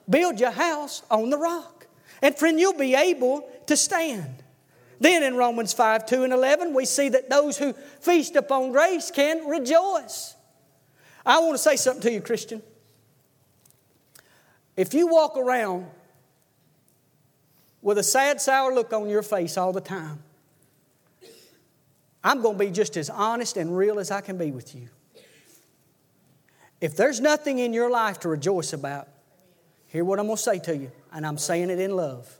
Build 0.09 0.39
your 0.39 0.51
house 0.51 1.03
on 1.11 1.31
the 1.31 1.39
rock. 1.39 1.87
And 2.23 2.37
friend, 2.37 2.61
you'll 2.61 2.79
be 2.79 2.95
able 2.95 3.49
to 3.67 3.77
stand. 3.77 4.43
Then 4.99 5.23
in 5.23 5.37
Romans 5.37 5.73
5 5.73 6.07
2 6.07 6.25
and 6.25 6.33
11, 6.33 6.75
we 6.75 6.85
see 6.85 7.09
that 7.11 7.29
those 7.29 7.59
who 7.59 7.73
feast 7.73 8.37
upon 8.37 8.73
grace 8.73 9.11
can 9.11 9.47
rejoice. 9.47 10.35
I 11.25 11.41
want 11.41 11.55
to 11.55 11.59
say 11.59 11.77
something 11.77 12.03
to 12.03 12.13
you, 12.13 12.21
Christian. 12.21 12.63
If 14.77 14.95
you 14.95 15.07
walk 15.09 15.37
around 15.37 15.87
with 17.83 17.99
a 17.99 18.03
sad, 18.03 18.41
sour 18.41 18.75
look 18.75 18.93
on 18.93 19.09
your 19.09 19.23
face 19.23 19.57
all 19.57 19.73
the 19.73 19.81
time, 19.81 20.23
I'm 22.23 22.43
going 22.43 22.59
to 22.59 22.65
be 22.65 22.71
just 22.71 22.97
as 22.97 23.09
honest 23.09 23.57
and 23.57 23.77
real 23.77 23.99
as 23.99 24.11
I 24.11 24.21
can 24.21 24.37
be 24.37 24.51
with 24.51 24.75
you. 24.75 24.89
If 26.81 26.97
there's 26.97 27.21
nothing 27.21 27.59
in 27.59 27.73
your 27.73 27.91
life 27.91 28.21
to 28.21 28.29
rejoice 28.29 28.73
about, 28.73 29.09
hear 29.87 30.05
what 30.05 30.19
I'm 30.19 30.27
going 30.27 30.37
to 30.37 30.43
say 30.43 30.59
to 30.59 30.77
you, 30.77 30.91
and 31.13 31.27
I'm 31.27 31.39
saying 31.39 31.71
it 31.71 31.79
in 31.79 31.97
love. 31.97 32.37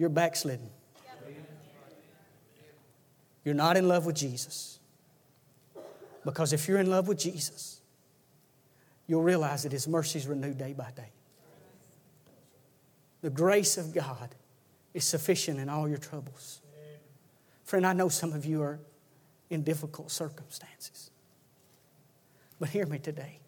You're 0.00 0.08
backslidden. 0.08 0.70
You're 3.44 3.54
not 3.54 3.76
in 3.76 3.86
love 3.86 4.06
with 4.06 4.16
Jesus. 4.16 4.78
Because 6.24 6.54
if 6.54 6.66
you're 6.66 6.78
in 6.78 6.88
love 6.88 7.06
with 7.06 7.18
Jesus, 7.18 7.82
you'll 9.06 9.22
realize 9.22 9.64
that 9.64 9.72
His 9.72 9.86
mercy 9.86 10.18
is 10.18 10.26
renewed 10.26 10.56
day 10.56 10.72
by 10.72 10.90
day. 10.92 11.10
The 13.20 13.28
grace 13.28 13.76
of 13.76 13.92
God 13.92 14.34
is 14.94 15.04
sufficient 15.04 15.60
in 15.60 15.68
all 15.68 15.86
your 15.86 15.98
troubles. 15.98 16.62
Friend, 17.64 17.86
I 17.86 17.92
know 17.92 18.08
some 18.08 18.32
of 18.32 18.46
you 18.46 18.62
are 18.62 18.80
in 19.50 19.62
difficult 19.62 20.10
circumstances. 20.10 21.10
But 22.58 22.70
hear 22.70 22.86
me 22.86 22.98
today. 22.98 23.40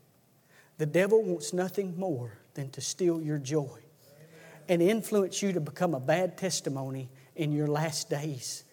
The 0.76 0.84
devil 0.84 1.22
wants 1.22 1.54
nothing 1.54 1.98
more 1.98 2.36
than 2.52 2.68
to 2.72 2.82
steal 2.82 3.22
your 3.22 3.38
joy 3.38 3.81
and 4.72 4.80
influence 4.80 5.42
you 5.42 5.52
to 5.52 5.60
become 5.60 5.92
a 5.92 6.00
bad 6.00 6.38
testimony 6.38 7.10
in 7.36 7.52
your 7.52 7.66
last 7.66 8.08
days. 8.08 8.64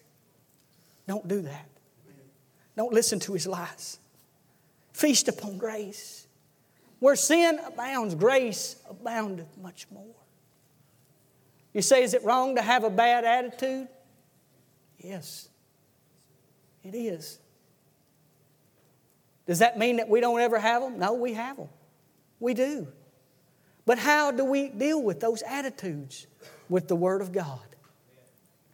Don't 1.06 1.28
do 1.28 1.42
that. 1.42 1.68
Don't 2.74 2.90
listen 2.94 3.20
to 3.20 3.34
his 3.34 3.46
lies. 3.46 3.98
Feast 4.94 5.28
upon 5.28 5.58
grace. 5.58 6.26
Where 7.00 7.16
sin 7.16 7.60
abounds, 7.66 8.14
grace 8.14 8.76
aboundeth 8.88 9.58
much 9.58 9.88
more. 9.90 10.14
You 11.74 11.82
say, 11.82 12.02
is 12.02 12.14
it 12.14 12.24
wrong 12.24 12.56
to 12.56 12.62
have 12.62 12.82
a 12.82 12.90
bad 12.90 13.26
attitude? 13.26 13.86
Yes, 15.00 15.50
it 16.82 16.94
is. 16.94 17.38
Does 19.46 19.58
that 19.58 19.78
mean 19.78 19.96
that 19.96 20.08
we 20.08 20.20
don't 20.22 20.40
ever 20.40 20.58
have 20.58 20.80
them? 20.80 20.98
No, 20.98 21.12
we 21.12 21.34
have 21.34 21.58
them. 21.58 21.68
We 22.38 22.54
do. 22.54 22.88
But 23.90 23.98
how 23.98 24.30
do 24.30 24.44
we 24.44 24.68
deal 24.68 25.02
with 25.02 25.18
those 25.18 25.42
attitudes? 25.42 26.28
With 26.68 26.86
the 26.86 26.94
Word 26.94 27.22
of 27.22 27.32
God. 27.32 27.58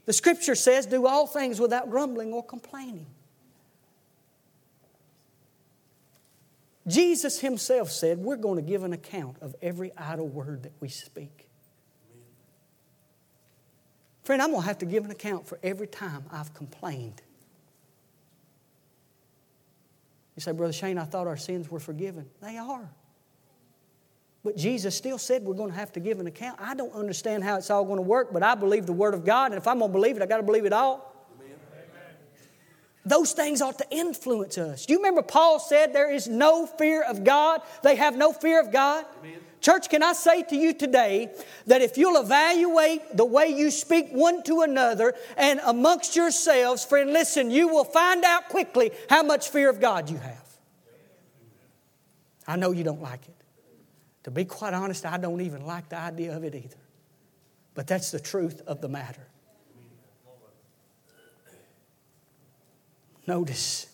The 0.05 0.12
Scripture 0.12 0.55
says, 0.55 0.85
do 0.85 1.07
all 1.07 1.26
things 1.26 1.59
without 1.59 1.88
grumbling 1.88 2.35
or 2.35 2.44
complaining. 2.44 3.07
Jesus 6.87 7.40
Himself 7.40 7.90
said, 7.90 8.18
We're 8.18 8.37
going 8.37 8.57
to 8.57 8.62
give 8.62 8.85
an 8.85 8.92
account 8.92 9.38
of 9.40 9.57
every 9.62 9.90
idle 9.96 10.29
word 10.29 10.64
that 10.64 10.72
we 10.81 10.90
speak. 10.90 11.48
Friend, 14.22 14.42
I'm 14.42 14.50
going 14.50 14.61
to 14.61 14.66
have 14.66 14.81
to 14.81 14.87
give 14.87 15.07
an 15.07 15.11
account 15.11 15.46
for 15.48 15.59
every 15.62 15.87
time 15.87 16.26
I've 16.31 16.52
complained 16.52 17.22
You 20.37 20.42
say, 20.42 20.52
Brother 20.52 20.74
Shane, 20.74 20.98
I 20.98 21.05
thought 21.05 21.26
our 21.26 21.38
sins 21.38 21.70
were 21.70 21.81
forgiven. 21.81 22.26
They 22.42 22.59
are. 22.59 22.90
But 24.47 24.57
Jesus 24.57 24.95
still 24.95 25.19
said 25.19 25.43
we're 25.43 25.55
going 25.55 25.73
to 25.73 25.77
have 25.77 25.91
to 25.95 25.99
give 25.99 26.21
an 26.21 26.29
account. 26.29 26.61
I 26.63 26.77
don't 26.77 26.95
understand 26.95 27.43
how 27.43 27.57
it's 27.57 27.69
all 27.69 27.85
going 27.85 27.97
to 27.97 28.03
work, 28.03 28.33
but 28.33 28.45
I 28.45 28.55
believe 28.55 28.87
the 28.87 28.93
Word 28.93 29.13
of 29.13 29.25
God, 29.25 29.47
and 29.47 29.57
if 29.57 29.67
I'm 29.67 29.81
going 29.81 29.91
to 29.91 29.93
believe 29.93 30.17
it, 30.17 30.23
i 30.23 30.27
got 30.27 30.37
to 30.37 30.45
believe 30.45 30.65
it 30.65 30.73
all. 30.73 31.27
Amen. 31.41 31.57
Those 33.05 33.33
things 33.33 33.61
ought 33.61 33.77
to 33.79 33.87
influence 33.91 34.57
us. 34.57 34.87
Do 34.87 34.93
you 34.93 35.01
remember 35.01 35.23
Paul 35.23 35.59
said 35.59 35.93
there 35.93 36.13
is 36.13 36.29
no 36.29 36.65
fear 36.65 37.03
of 37.03 37.25
God? 37.25 37.61
They 37.83 37.97
have 37.97 38.17
no 38.17 38.33
fear 38.33 38.61
of 38.61 38.71
God. 38.71 39.05
Amen. 39.19 39.41
Church, 39.61 39.89
can 39.89 40.05
I 40.05 40.13
say 40.13 40.45
to 40.45 40.55
you 40.55 40.73
today 40.73 41.35
that 41.67 41.83
if 41.83 41.99
you'll 41.99 42.23
evaluate 42.23 43.17
the 43.17 43.25
way 43.25 43.49
you 43.49 43.73
speak 43.73 44.11
one 44.13 44.45
to 44.45 44.61
another 44.61 45.15
and 45.37 45.61
amongst 45.65 46.15
yourselves, 46.15 46.85
friend, 46.85 47.13
listen, 47.13 47.51
you 47.51 47.67
will 47.67 47.83
find 47.83 48.23
out 48.23 48.49
quickly 48.49 48.93
how 49.11 49.25
much 49.25 49.49
fear 49.49 49.69
of 49.69 49.81
God 49.81 50.09
you 50.09 50.19
have. 50.19 50.47
I 52.47 52.55
know 52.55 52.71
you 52.71 52.85
don't 52.85 53.03
like 53.03 53.27
it. 53.27 53.37
To 54.27 54.33
be 54.33 54.45
quite 54.45 54.75
honest, 54.75 55.07
I 55.07 55.19
don't 55.19 55.41
even 55.41 55.65
like 55.65 55.89
the 55.89 55.99
idea 55.99 56.37
of 56.37 56.43
it 56.43 56.53
either. 56.53 56.77
But 57.75 57.87
that's 57.87 58.11
the 58.11 58.19
truth 58.19 58.61
of 58.67 58.81
the 58.81 58.89
matter. 58.89 59.25
Notice 63.29 63.87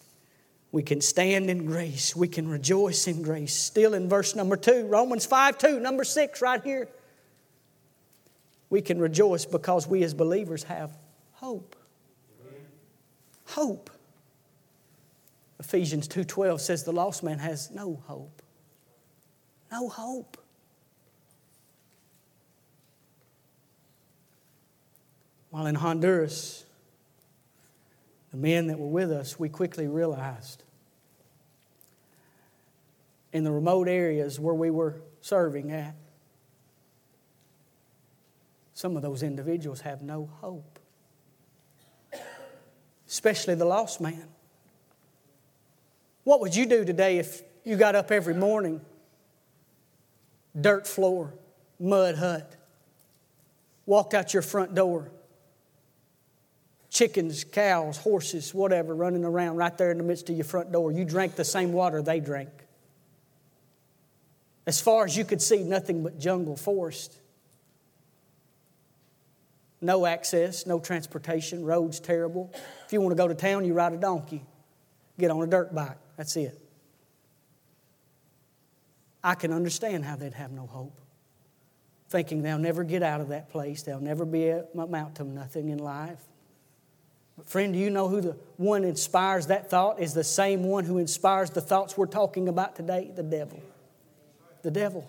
we 0.71 0.83
can 0.83 1.03
stand 1.03 1.51
in 1.51 1.67
grace. 1.67 2.17
We 2.17 2.29
can 2.29 2.49
rejoice 2.49 3.07
in 3.07 3.21
grace. 3.21 3.55
Still 3.55 3.93
in 3.93 4.09
verse 4.09 4.35
number 4.35 4.57
two, 4.57 4.87
Romans 4.87 5.27
5 5.27 5.59
2, 5.59 5.81
number 5.81 6.03
six, 6.03 6.41
right 6.41 6.63
here. 6.65 6.89
We 8.71 8.81
can 8.81 8.99
rejoice 8.99 9.45
because 9.45 9.87
we 9.87 10.03
as 10.03 10.15
believers 10.15 10.63
have 10.63 10.97
hope. 11.33 11.77
Hope. 13.49 13.91
Ephesians 15.61 16.09
2:12 16.09 16.59
says 16.63 16.85
the 16.85 16.93
lost 16.93 17.23
man 17.23 17.39
has 17.39 17.71
no 17.71 18.03
hope. 18.07 18.42
No 19.73 19.89
hope. 19.89 20.37
While 25.49 25.65
in 25.65 25.75
Honduras, 25.75 26.67
the 28.31 28.37
men 28.37 28.67
that 28.67 28.79
were 28.79 28.87
with 28.87 29.11
us, 29.11 29.39
we 29.39 29.49
quickly 29.49 29.89
realized 29.89 30.63
in 33.33 33.45
the 33.45 33.51
remote 33.51 33.89
areas 33.89 34.39
where 34.39 34.55
we 34.55 34.71
were 34.71 35.01
serving 35.23 35.71
at, 35.73 35.95
some 38.75 38.95
of 38.95 39.03
those 39.03 39.23
individuals 39.23 39.81
have 39.83 40.03
no 40.03 40.29
hope, 40.41 40.79
especially 43.09 43.55
the 43.55 43.65
lost 43.65 44.03
man. 44.03 44.29
What 46.25 46.41
would 46.41 46.55
you 46.55 46.67
do 46.67 46.85
today 46.85 47.17
if 47.17 47.43
you 47.65 47.77
got 47.77 47.95
up 47.95 48.11
every 48.11 48.35
morning, 48.35 48.83
dirt 50.59 50.87
floor, 50.87 51.35
mud 51.79 52.17
hut, 52.17 52.57
walked 53.87 54.15
out 54.15 54.33
your 54.33 54.43
front 54.43 54.75
door? 54.75 55.11
chickens, 56.93 57.43
cows, 57.45 57.97
horses, 57.97 58.53
whatever, 58.53 58.95
running 58.95 59.25
around 59.25 59.57
right 59.57 59.77
there 59.79 59.91
in 59.91 59.97
the 59.97 60.05
midst 60.05 60.29
of 60.29 60.37
your 60.37 60.45
front 60.45 60.71
door. 60.71 60.93
You 60.93 61.07
drank 61.07 61.37
the 61.37 61.45
same 61.45 61.73
water 61.73 62.03
they 62.03 62.21
drank. 62.21 62.51
As 64.67 64.81
far 64.81 65.07
as 65.07 65.17
you 65.17 65.25
could 65.25 65.41
see, 65.41 65.65
nothing 65.65 66.03
but 66.03 66.21
jungle, 66.21 66.55
forest. 66.55 67.19
No 69.81 70.07
access, 70.07 70.67
no 70.67 70.79
transportation, 70.79 71.65
roads 71.65 71.99
terrible. 71.99 72.53
If 72.87 72.93
you 72.93 73.01
want 73.01 73.13
to 73.13 73.17
go 73.17 73.27
to 73.27 73.35
town, 73.35 73.65
you 73.65 73.73
ride 73.73 73.95
a 73.95 73.97
donkey, 73.97 74.45
get 75.19 75.31
on 75.31 75.43
a 75.43 75.47
dirt 75.47 75.75
bike. 75.75 75.97
That's 76.17 76.37
it. 76.37 76.62
I 79.23 79.35
can 79.35 79.53
understand 79.53 80.05
how 80.05 80.17
they'd 80.17 80.35
have 80.35 80.53
no 80.53 80.67
hope, 80.67 81.01
thinking 82.09 82.43
they'll 82.43 82.59
never 82.59 82.85
get 82.85 83.03
out 83.03 83.21
of 83.21 83.29
that 83.29 83.51
place, 83.51 83.83
they'll 83.83 84.01
never 84.01 84.25
be 84.25 84.49
amount 84.49 85.17
to 85.17 85.25
nothing 85.25 85.69
in 85.69 85.79
life. 85.79 86.21
But 87.37 87.49
friend, 87.49 87.73
do 87.73 87.79
you 87.79 87.91
know 87.91 88.09
who 88.09 88.21
the 88.21 88.37
one 88.57 88.85
inspires 88.85 89.47
that 89.47 89.71
thought 89.71 90.01
is 90.01 90.13
the 90.13 90.25
same 90.25 90.65
one 90.65 90.85
who 90.85 90.99
inspires 90.99 91.51
the 91.51 91.61
thoughts 91.61 91.97
we're 91.97 92.07
talking 92.07 92.49
about 92.49 92.77
today? 92.77 93.11
The 93.15 93.23
devil. 93.23 93.63
The 94.63 94.71
devil. 94.71 95.09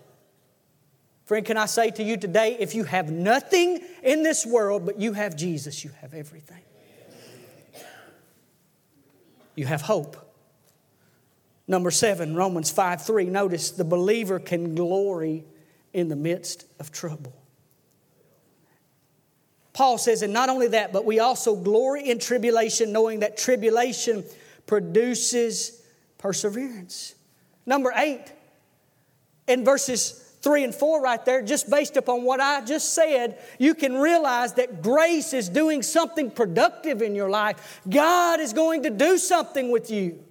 Friend, 1.25 1.45
can 1.45 1.57
I 1.57 1.65
say 1.65 1.89
to 1.91 2.03
you 2.03 2.17
today, 2.17 2.57
if 2.59 2.75
you 2.75 2.83
have 2.83 3.11
nothing 3.11 3.81
in 4.03 4.23
this 4.23 4.45
world 4.45 4.85
but 4.85 4.99
you 4.99 5.13
have 5.13 5.35
Jesus, 5.35 5.83
you 5.83 5.91
have 6.01 6.13
everything. 6.13 6.61
You 9.55 9.65
have 9.65 9.81
hope. 9.81 10.17
Number 11.67 11.91
seven, 11.91 12.35
Romans 12.35 12.71
5 12.71 13.05
3. 13.05 13.25
Notice 13.25 13.71
the 13.71 13.85
believer 13.85 14.39
can 14.39 14.75
glory 14.75 15.45
in 15.93 16.09
the 16.09 16.15
midst 16.15 16.65
of 16.79 16.91
trouble. 16.91 17.33
Paul 19.71 19.97
says, 19.97 20.21
and 20.21 20.31
not 20.33 20.49
only 20.49 20.67
that, 20.69 20.93
but 20.93 21.03
we 21.03 21.19
also 21.19 21.55
glory 21.55 22.09
in 22.09 22.19
tribulation, 22.19 22.91
knowing 22.91 23.21
that 23.21 23.37
tribulation 23.37 24.23
produces 24.67 25.81
perseverance. 26.19 27.15
Number 27.65 27.91
eight, 27.95 28.25
in 29.47 29.65
verses 29.65 30.11
3 30.41 30.65
and 30.65 30.75
4 30.75 31.01
right 31.01 31.23
there, 31.25 31.41
just 31.41 31.69
based 31.69 31.97
upon 31.97 32.23
what 32.23 32.39
I 32.39 32.63
just 32.63 32.93
said, 32.93 33.39
you 33.57 33.73
can 33.73 33.95
realize 33.95 34.53
that 34.53 34.83
grace 34.83 35.33
is 35.33 35.49
doing 35.49 35.81
something 35.81 36.29
productive 36.29 37.01
in 37.01 37.15
your 37.15 37.29
life. 37.29 37.81
God 37.89 38.39
is 38.41 38.53
going 38.53 38.83
to 38.83 38.89
do 38.89 39.17
something 39.17 39.71
with 39.71 39.89
you. 39.89 40.23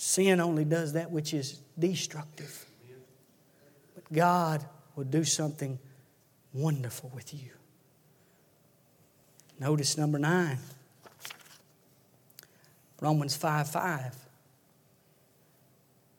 Sin 0.00 0.38
only 0.38 0.64
does 0.64 0.92
that 0.92 1.10
which 1.10 1.34
is 1.34 1.58
destructive. 1.76 2.64
But 3.96 4.12
God 4.12 4.64
will 4.94 5.02
do 5.02 5.24
something 5.24 5.76
wonderful 6.52 7.10
with 7.12 7.34
you. 7.34 7.50
Notice 9.58 9.98
number 9.98 10.18
nine 10.18 10.58
Romans 13.00 13.34
5 13.36 13.68
5. 13.68 14.14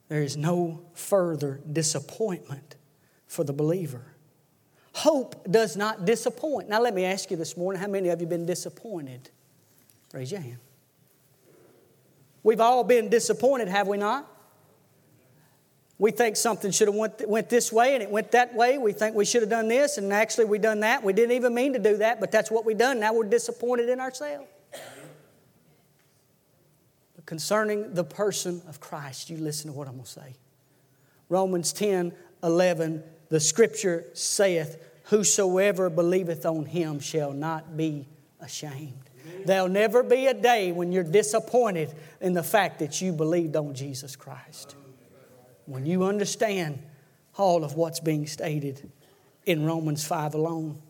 There 0.08 0.22
is 0.22 0.36
no 0.36 0.82
further 0.92 1.60
disappointment 1.72 2.76
for 3.26 3.44
the 3.44 3.54
believer. 3.54 4.14
Hope 4.92 5.50
does 5.50 5.76
not 5.76 6.04
disappoint. 6.04 6.68
Now, 6.68 6.82
let 6.82 6.94
me 6.94 7.06
ask 7.06 7.30
you 7.30 7.38
this 7.38 7.56
morning 7.56 7.80
how 7.80 7.88
many 7.88 8.10
of 8.10 8.20
you 8.20 8.26
been 8.26 8.44
disappointed? 8.44 9.30
Raise 10.12 10.32
your 10.32 10.42
hand. 10.42 10.58
We've 12.42 12.60
all 12.60 12.84
been 12.84 13.08
disappointed, 13.08 13.68
have 13.68 13.86
we 13.86 13.98
not? 13.98 14.26
We 15.98 16.10
think 16.10 16.36
something 16.36 16.70
should 16.70 16.88
have 16.88 16.94
went, 16.94 17.28
went 17.28 17.50
this 17.50 17.70
way 17.70 17.94
and 17.94 18.02
it 18.02 18.10
went 18.10 18.30
that 18.32 18.54
way. 18.54 18.78
We 18.78 18.92
think 18.92 19.14
we 19.14 19.26
should 19.26 19.42
have 19.42 19.50
done 19.50 19.68
this 19.68 19.98
and 19.98 20.12
actually 20.12 20.46
we 20.46 20.58
done 20.58 20.80
that. 20.80 21.02
We 21.02 21.12
didn't 21.12 21.32
even 21.32 21.54
mean 21.54 21.74
to 21.74 21.78
do 21.78 21.98
that, 21.98 22.20
but 22.20 22.32
that's 22.32 22.50
what 22.50 22.64
we 22.64 22.72
done. 22.72 23.00
Now 23.00 23.12
we're 23.12 23.24
disappointed 23.24 23.90
in 23.90 24.00
ourselves 24.00 24.46
concerning 27.30 27.94
the 27.94 28.02
person 28.02 28.60
of 28.66 28.80
Christ, 28.80 29.30
you 29.30 29.36
listen 29.36 29.70
to 29.70 29.76
what 29.76 29.86
I'm 29.86 29.94
going 29.94 30.04
to 30.04 30.10
say. 30.10 30.34
Romans 31.28 31.72
10 31.72 32.12
11, 32.42 33.04
the 33.28 33.38
scripture 33.38 34.04
saith, 34.14 34.82
Whosoever 35.04 35.90
believeth 35.90 36.44
on 36.44 36.64
him 36.64 36.98
shall 36.98 37.32
not 37.32 37.76
be 37.76 38.08
ashamed. 38.40 39.09
There'll 39.44 39.68
never 39.68 40.02
be 40.02 40.26
a 40.26 40.34
day 40.34 40.72
when 40.72 40.92
you're 40.92 41.04
disappointed 41.04 41.94
in 42.20 42.34
the 42.34 42.42
fact 42.42 42.78
that 42.80 43.00
you 43.00 43.12
believed 43.12 43.56
on 43.56 43.74
Jesus 43.74 44.16
Christ. 44.16 44.76
When 45.66 45.86
you 45.86 46.04
understand 46.04 46.82
all 47.36 47.64
of 47.64 47.74
what's 47.74 48.00
being 48.00 48.26
stated 48.26 48.90
in 49.46 49.64
Romans 49.64 50.04
5 50.04 50.34
alone. 50.34 50.80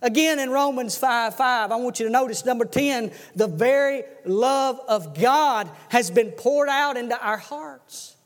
Again, 0.00 0.38
in 0.38 0.50
Romans 0.50 0.96
5 0.96 1.34
5, 1.34 1.72
I 1.72 1.76
want 1.76 1.98
you 1.98 2.06
to 2.06 2.12
notice 2.12 2.44
number 2.44 2.64
10, 2.64 3.10
the 3.34 3.46
very 3.46 4.04
love 4.24 4.80
of 4.86 5.18
God 5.18 5.70
has 5.88 6.10
been 6.10 6.30
poured 6.30 6.68
out 6.68 6.96
into 6.96 7.18
our 7.18 7.38
hearts. 7.38 8.16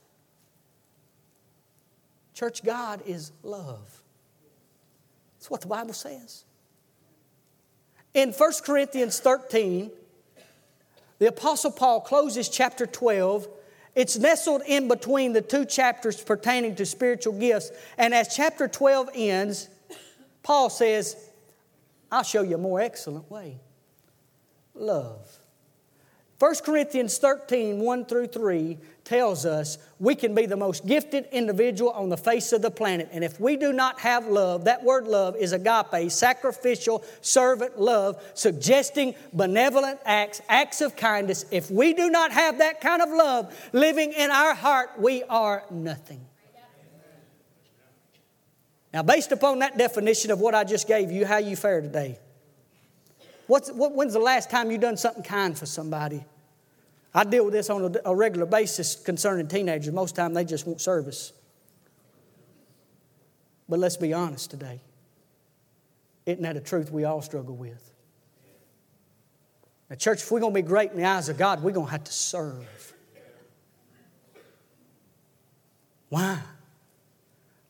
Church, 2.34 2.64
God 2.64 3.02
is 3.06 3.32
love. 3.42 4.02
That's 5.38 5.50
what 5.50 5.60
the 5.60 5.66
Bible 5.68 5.94
says. 5.94 6.44
In 8.18 8.32
1 8.32 8.52
Corinthians 8.64 9.20
13, 9.20 9.92
the 11.20 11.28
Apostle 11.28 11.70
Paul 11.70 12.00
closes 12.00 12.48
chapter 12.48 12.84
12. 12.84 13.46
It's 13.94 14.18
nestled 14.18 14.62
in 14.66 14.88
between 14.88 15.34
the 15.34 15.40
two 15.40 15.64
chapters 15.64 16.20
pertaining 16.20 16.74
to 16.74 16.84
spiritual 16.84 17.34
gifts. 17.34 17.70
And 17.96 18.12
as 18.12 18.34
chapter 18.34 18.66
12 18.66 19.10
ends, 19.14 19.68
Paul 20.42 20.68
says, 20.68 21.14
I'll 22.10 22.24
show 22.24 22.42
you 22.42 22.56
a 22.56 22.58
more 22.58 22.80
excellent 22.80 23.30
way 23.30 23.60
love. 24.74 25.37
1 26.38 26.54
Corinthians 26.64 27.18
13, 27.18 27.80
1 27.80 28.04
through 28.04 28.28
3 28.28 28.78
tells 29.02 29.44
us 29.44 29.76
we 29.98 30.14
can 30.14 30.36
be 30.36 30.46
the 30.46 30.56
most 30.56 30.86
gifted 30.86 31.26
individual 31.32 31.90
on 31.90 32.10
the 32.10 32.16
face 32.16 32.52
of 32.52 32.62
the 32.62 32.70
planet. 32.70 33.08
And 33.10 33.24
if 33.24 33.40
we 33.40 33.56
do 33.56 33.72
not 33.72 33.98
have 34.00 34.28
love, 34.28 34.66
that 34.66 34.84
word 34.84 35.08
love 35.08 35.34
is 35.34 35.52
agape, 35.52 36.12
sacrificial, 36.12 37.04
servant 37.22 37.80
love, 37.80 38.22
suggesting 38.34 39.16
benevolent 39.32 39.98
acts, 40.04 40.40
acts 40.48 40.80
of 40.80 40.94
kindness. 40.94 41.44
If 41.50 41.72
we 41.72 41.92
do 41.92 42.08
not 42.08 42.30
have 42.30 42.58
that 42.58 42.80
kind 42.80 43.02
of 43.02 43.08
love 43.08 43.70
living 43.72 44.12
in 44.12 44.30
our 44.30 44.54
heart, 44.54 44.90
we 44.96 45.24
are 45.24 45.64
nothing. 45.70 46.20
Now, 48.92 49.02
based 49.02 49.32
upon 49.32 49.58
that 49.58 49.76
definition 49.76 50.30
of 50.30 50.38
what 50.38 50.54
I 50.54 50.62
just 50.62 50.86
gave 50.86 51.10
you, 51.10 51.26
how 51.26 51.38
you 51.38 51.56
fare 51.56 51.80
today? 51.80 52.18
What's, 53.48 53.72
what, 53.72 53.94
when's 53.94 54.12
the 54.12 54.20
last 54.20 54.50
time 54.50 54.70
you 54.70 54.78
done 54.78 54.96
something 54.96 55.22
kind 55.22 55.58
for 55.58 55.66
somebody? 55.66 56.22
I 57.14 57.24
deal 57.24 57.46
with 57.46 57.54
this 57.54 57.70
on 57.70 57.96
a, 57.96 58.10
a 58.10 58.14
regular 58.14 58.46
basis 58.46 58.94
concerning 58.94 59.48
teenagers. 59.48 59.92
Most 59.92 60.14
time 60.14 60.34
they 60.34 60.44
just 60.44 60.66
want 60.66 60.80
service. 60.80 61.32
But 63.68 63.78
let's 63.78 63.96
be 63.96 64.12
honest 64.12 64.50
today. 64.50 64.82
Isn't 66.26 66.42
that 66.42 66.56
a 66.58 66.60
truth 66.60 66.92
we 66.92 67.04
all 67.04 67.22
struggle 67.22 67.56
with? 67.56 67.90
Now, 69.88 69.96
church, 69.96 70.22
if 70.22 70.30
we're 70.30 70.40
going 70.40 70.52
to 70.52 70.62
be 70.62 70.66
great 70.66 70.90
in 70.90 70.98
the 70.98 71.06
eyes 71.06 71.30
of 71.30 71.38
God, 71.38 71.62
we're 71.62 71.70
going 71.70 71.86
to 71.86 71.92
have 71.92 72.04
to 72.04 72.12
serve. 72.12 72.92
Why? 76.10 76.38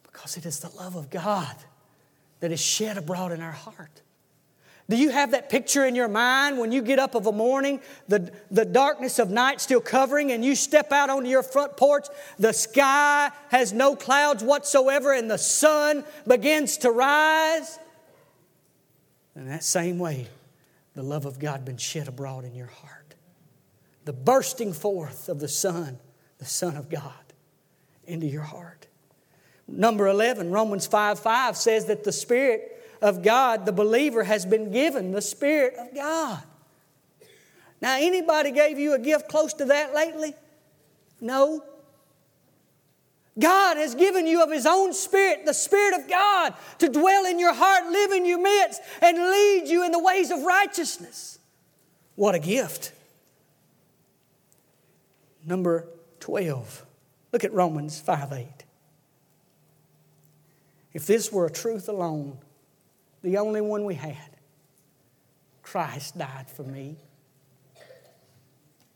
Because 0.03 0.37
it 0.37 0.45
is 0.45 0.59
the 0.59 0.71
love 0.71 0.97
of 0.97 1.09
God 1.09 1.55
that 2.41 2.51
is 2.51 2.61
shed 2.61 2.99
abroad 2.99 3.31
in 3.31 3.41
our 3.41 3.53
heart. 3.53 4.03
Do 4.91 4.97
you 4.97 5.11
have 5.11 5.33
that 5.33 5.51
picture 5.51 5.85
in 5.85 5.95
your 5.95 6.09
mind 6.09 6.59
when 6.59 6.73
you 6.73 6.81
get 6.81 6.99
up 6.99 7.15
of 7.15 7.27
a 7.27 7.33
morning, 7.33 7.81
the, 8.09 8.33
the 8.51 8.65
darkness 8.65 9.19
of 9.19 9.31
night 9.31 9.61
still 9.61 9.83
covering, 9.83 10.33
and 10.33 10.43
you 10.43 10.55
step 10.55 10.93
out 10.93 11.11
onto 11.11 11.29
your 11.29 11.43
front 11.43 11.77
porch? 11.77 12.07
The 12.39 12.55
sky 12.55 13.31
has 13.51 13.75
no 13.75 13.95
clouds 13.97 14.43
whatsoever, 14.43 15.13
and 15.13 15.31
the 15.31 15.37
sun 15.37 16.05
begins 16.27 16.79
to 16.79 16.91
rise. 16.91 17.79
In 19.37 19.47
that 19.49 19.63
same 19.63 19.99
way, 19.99 20.27
the 20.95 21.03
love 21.03 21.27
of 21.27 21.39
God 21.39 21.67
been 21.67 21.77
shed 21.77 22.09
abroad 22.09 22.47
in 22.47 22.55
your 22.55 22.67
heart. 22.67 23.15
The 24.07 24.15
bursting 24.15 24.73
forth 24.73 25.29
of 25.29 25.39
the 25.39 25.49
Son, 25.49 25.99
the 26.39 26.47
Son 26.47 26.77
of 26.77 26.89
God, 26.89 27.13
into 28.07 28.27
your 28.27 28.43
heart. 28.43 28.87
Number 29.69 30.07
11, 30.09 30.51
Romans 30.51 30.87
5 30.87 31.19
5 31.19 31.57
says 31.59 31.85
that 31.85 32.05
the 32.05 32.13
Spirit 32.13 32.78
of 33.01 33.23
God, 33.23 33.67
the 33.67 33.73
believer 33.73 34.25
has 34.25 34.45
been 34.45 34.71
given 34.71 35.13
the 35.13 35.23
Spirit 35.23 35.75
of 35.79 35.95
God. 35.95 36.43
Now, 37.81 37.97
anybody 37.97 38.51
gave 38.51 38.79
you 38.79 38.95
a 38.95 38.99
gift 38.99 39.29
close 39.29 39.55
to 39.55 39.67
that 39.67 39.95
lately? 39.95 40.35
No. 41.21 41.63
God 43.39 43.77
has 43.77 43.95
given 43.95 44.27
you 44.27 44.43
of 44.43 44.51
His 44.51 44.67
own 44.67 44.93
Spirit, 44.93 45.47
the 45.47 45.55
Spirit 45.55 46.01
of 46.01 46.09
God, 46.09 46.55
to 46.79 46.89
dwell 46.89 47.25
in 47.25 47.39
your 47.39 47.55
heart, 47.55 47.87
live 47.87 48.11
in 48.11 48.25
your 48.25 48.41
midst, 48.41 48.81
and 49.01 49.17
lead 49.17 49.69
you 49.69 49.85
in 49.85 49.93
the 49.93 50.03
ways 50.03 50.31
of 50.31 50.43
righteousness. 50.43 51.39
What 52.17 52.35
a 52.35 52.41
gift. 52.41 52.93
Number 55.47 55.87
12. 56.19 56.85
Look 57.33 57.45
at 57.45 57.53
Romans 57.53 58.01
5 58.01 58.33
8. 58.33 58.49
If 60.93 61.07
this 61.07 61.31
were 61.31 61.47
a 61.47 61.51
truth 61.51 61.89
alone, 61.89 62.39
the 63.23 63.39
only 63.39 63.61
one 63.61 63.85
we 63.85 63.95
had, 63.95 64.31
Christ 65.63 66.17
died 66.17 66.51
for 66.51 66.63
me. 66.63 66.97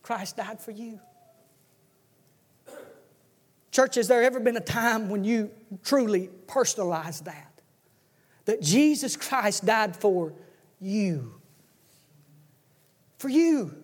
Christ 0.02 0.36
died 0.36 0.60
for 0.60 0.70
you. 0.70 1.00
Church, 3.70 3.94
has 3.94 4.08
there 4.08 4.22
ever 4.22 4.38
been 4.38 4.56
a 4.56 4.60
time 4.60 5.08
when 5.08 5.24
you 5.24 5.50
truly 5.82 6.28
personalized 6.46 7.24
that? 7.24 7.52
That 8.44 8.60
Jesus 8.60 9.16
Christ 9.16 9.64
died 9.64 9.96
for 9.96 10.32
you. 10.80 11.34
For 13.18 13.28
you. 13.28 13.74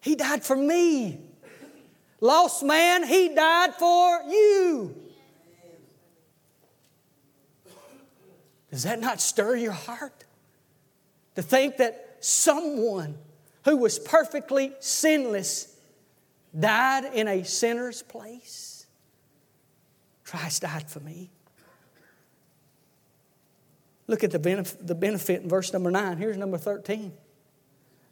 He 0.00 0.14
died 0.14 0.44
for 0.44 0.56
me. 0.56 1.20
Lost 2.20 2.62
man, 2.62 3.06
He 3.06 3.34
died 3.34 3.74
for 3.74 4.22
you. 4.28 4.94
Does 8.70 8.84
that 8.84 9.00
not 9.00 9.20
stir 9.20 9.56
your 9.56 9.72
heart? 9.72 10.24
To 11.36 11.42
think 11.42 11.78
that 11.78 12.16
someone 12.20 13.16
who 13.64 13.76
was 13.76 13.98
perfectly 13.98 14.72
sinless 14.80 15.76
died 16.58 17.04
in 17.14 17.28
a 17.28 17.44
sinner's 17.44 18.02
place? 18.02 18.86
Christ 20.24 20.62
died 20.62 20.88
for 20.88 21.00
me. 21.00 21.30
Look 24.06 24.24
at 24.24 24.30
the 24.30 24.38
benefit, 24.38 24.86
the 24.86 24.94
benefit 24.94 25.42
in 25.42 25.48
verse 25.48 25.72
number 25.72 25.90
9. 25.90 26.16
Here's 26.16 26.36
number 26.36 26.58
13. 26.58 27.12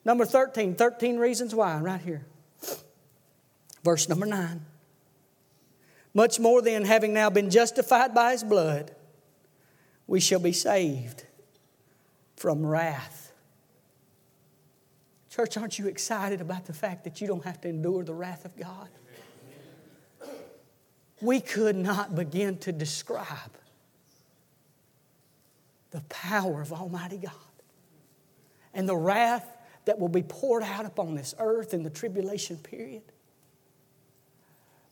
Number 0.04 0.24
13, 0.24 0.74
13 0.74 1.18
reasons 1.18 1.54
why, 1.54 1.78
right 1.78 2.00
here. 2.00 2.24
Verse 3.84 4.08
number 4.08 4.26
9. 4.26 4.64
Much 6.14 6.40
more 6.40 6.62
than 6.62 6.84
having 6.84 7.12
now 7.12 7.30
been 7.30 7.50
justified 7.50 8.14
by 8.14 8.32
his 8.32 8.42
blood, 8.42 8.92
we 10.08 10.18
shall 10.18 10.40
be 10.40 10.52
saved 10.52 11.24
from 12.34 12.66
wrath. 12.66 13.32
Church, 15.30 15.56
aren't 15.56 15.78
you 15.78 15.86
excited 15.86 16.40
about 16.40 16.64
the 16.64 16.72
fact 16.72 17.04
that 17.04 17.20
you 17.20 17.28
don't 17.28 17.44
have 17.44 17.60
to 17.60 17.68
endure 17.68 18.02
the 18.02 18.14
wrath 18.14 18.44
of 18.44 18.56
God? 18.56 18.88
We 21.20 21.40
could 21.40 21.76
not 21.76 22.14
begin 22.16 22.58
to 22.58 22.72
describe 22.72 23.52
the 25.90 26.00
power 26.08 26.62
of 26.62 26.72
Almighty 26.72 27.18
God 27.18 27.32
and 28.72 28.88
the 28.88 28.96
wrath 28.96 29.46
that 29.84 29.98
will 29.98 30.08
be 30.08 30.22
poured 30.22 30.62
out 30.62 30.86
upon 30.86 31.14
this 31.14 31.34
earth 31.38 31.74
in 31.74 31.82
the 31.82 31.90
tribulation 31.90 32.56
period. 32.56 33.02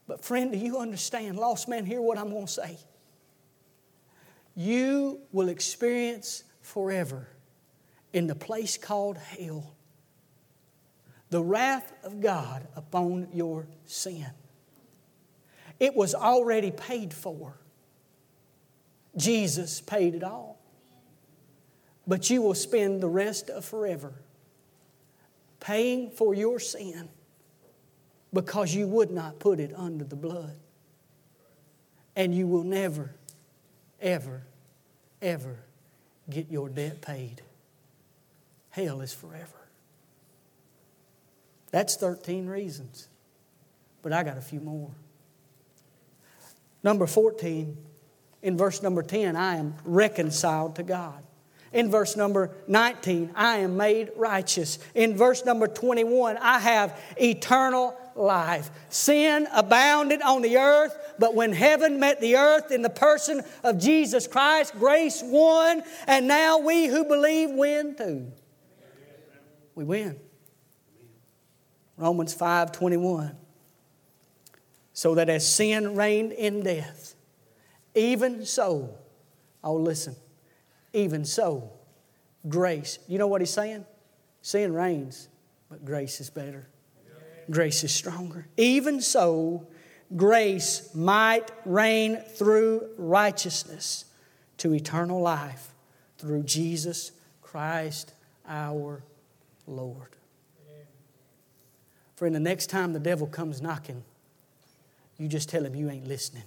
But, 0.07 0.25
friend, 0.25 0.53
do 0.53 0.59
you 0.59 0.79
understand? 0.79 1.39
Lost 1.39 1.69
man, 1.69 1.87
hear 1.87 2.01
what 2.01 2.19
I'm 2.19 2.31
going 2.31 2.47
to 2.47 2.53
say. 2.53 2.79
You 4.57 5.21
will 5.31 5.49
experience 5.49 6.43
forever 6.63 7.29
in 8.13 8.27
the 8.27 8.35
place 8.35 8.77
called 8.77 9.19
hell 9.19 9.77
the 11.31 11.43
wrath 11.43 11.93
of 12.05 12.21
God 12.21 12.67
upon 12.77 13.29
your 13.33 13.67
sin. 13.85 14.31
It 15.81 15.95
was 15.95 16.15
already 16.15 16.71
paid 16.71 17.13
for. 17.13 17.59
Jesus 19.17 19.81
paid 19.81 20.15
it 20.15 20.23
all. 20.23 20.59
But 22.07 22.31
you 22.31 22.43
will 22.43 22.55
spend 22.55 23.01
the 23.01 23.09
rest 23.09 23.51
of 23.51 23.65
forever 23.65 24.15
paying 25.59 26.11
for 26.11 26.35
your 26.35 26.61
sin 26.61 27.09
because 28.33 28.73
you 28.75 28.87
would 28.87 29.11
not 29.11 29.41
put 29.41 29.59
it 29.59 29.73
under 29.75 30.05
the 30.05 30.15
blood. 30.15 30.57
And 32.15 32.35
you 32.35 32.47
will 32.47 32.63
never, 32.63 33.16
ever, 34.01 34.43
ever 35.23 35.57
get 36.29 36.51
your 36.51 36.69
debt 36.69 37.01
paid. 37.03 37.43
Hell 38.71 39.01
is 39.01 39.13
forever. 39.13 39.69
That's 41.71 41.97
13 41.97 42.47
reasons. 42.47 43.09
But 44.03 44.13
I 44.13 44.23
got 44.23 44.39
a 44.39 44.43
few 44.43 44.61
more. 44.61 44.91
Number 46.83 47.07
14, 47.07 47.77
in 48.43 48.57
verse 48.57 48.83
number 48.83 49.03
10, 49.03 49.35
I 49.35 49.57
am 49.57 49.75
reconciled 49.85 50.77
to 50.77 50.83
God. 50.83 51.23
In 51.73 51.91
verse 51.91 52.17
number 52.17 52.53
19, 52.69 53.33
I 53.35 53.59
am 53.59 53.77
made 53.77 54.11
righteous. 54.17 54.79
In 54.95 55.17
verse 55.17 55.45
number 55.45 55.67
21, 55.67 56.37
I 56.39 56.61
have 56.61 56.99
eternal 57.17 57.97
life. 58.17 58.71
Sin 58.89 59.47
abounded 59.53 60.23
on 60.23 60.43
the 60.43 60.57
earth, 60.59 60.97
but 61.19 61.35
when 61.35 61.53
heaven 61.53 62.01
met 62.01 62.21
the 62.21 62.37
earth 62.37 62.71
in 62.71 62.83
the 62.83 62.91
person 62.91 63.43
of 63.62 63.79
Jesus 63.79 64.27
Christ, 64.27 64.75
grace 64.79 65.23
won, 65.25 65.83
and 66.07 66.27
now 66.27 66.59
we 66.59 66.87
who 66.87 67.05
believe 67.05 67.51
win 67.51 67.95
too. 67.97 68.33
We 69.75 69.85
win. 69.85 70.19
Romans 71.97 72.35
5 72.35 72.73
21. 72.73 73.37
So 74.93 75.14
that 75.17 75.29
as 75.29 75.47
sin 75.47 75.95
reigned 75.95 76.33
in 76.33 76.62
death, 76.62 77.14
even 77.95 78.47
so, 78.47 78.97
oh, 79.62 79.75
listen, 79.75 80.17
even 80.95 81.25
so, 81.25 81.71
grace. 82.49 82.99
You 83.07 83.19
know 83.19 83.27
what 83.27 83.43
he's 83.43 83.51
saying? 83.51 83.85
Sin 84.41 84.73
reigns, 84.73 85.29
but 85.69 85.85
grace 85.85 86.21
is 86.21 86.31
better. 86.31 86.69
Grace 87.51 87.85
is 87.85 87.93
stronger. 87.93 88.47
Even 88.57 89.01
so, 89.01 89.67
grace 90.17 90.91
might 90.95 91.51
reign 91.65 92.17
through 92.17 92.89
righteousness 92.97 94.05
to 94.59 94.75
eternal 94.75 95.21
life 95.21 95.73
through 96.19 96.43
Jesus 96.43 97.13
Christ 97.43 98.15
our 98.49 99.03
Lord. 99.67 100.11
Friend, 102.17 102.35
the 102.35 102.41
next 102.41 102.69
time 102.69 102.93
the 102.93 103.01
devil 103.01 103.27
comes 103.27 103.61
knocking, 103.61 104.03
you 105.19 105.29
just 105.29 105.49
tell 105.49 105.65
him 105.65 105.75
you 105.75 105.91
ain't 105.91 106.09
listening. 106.09 106.45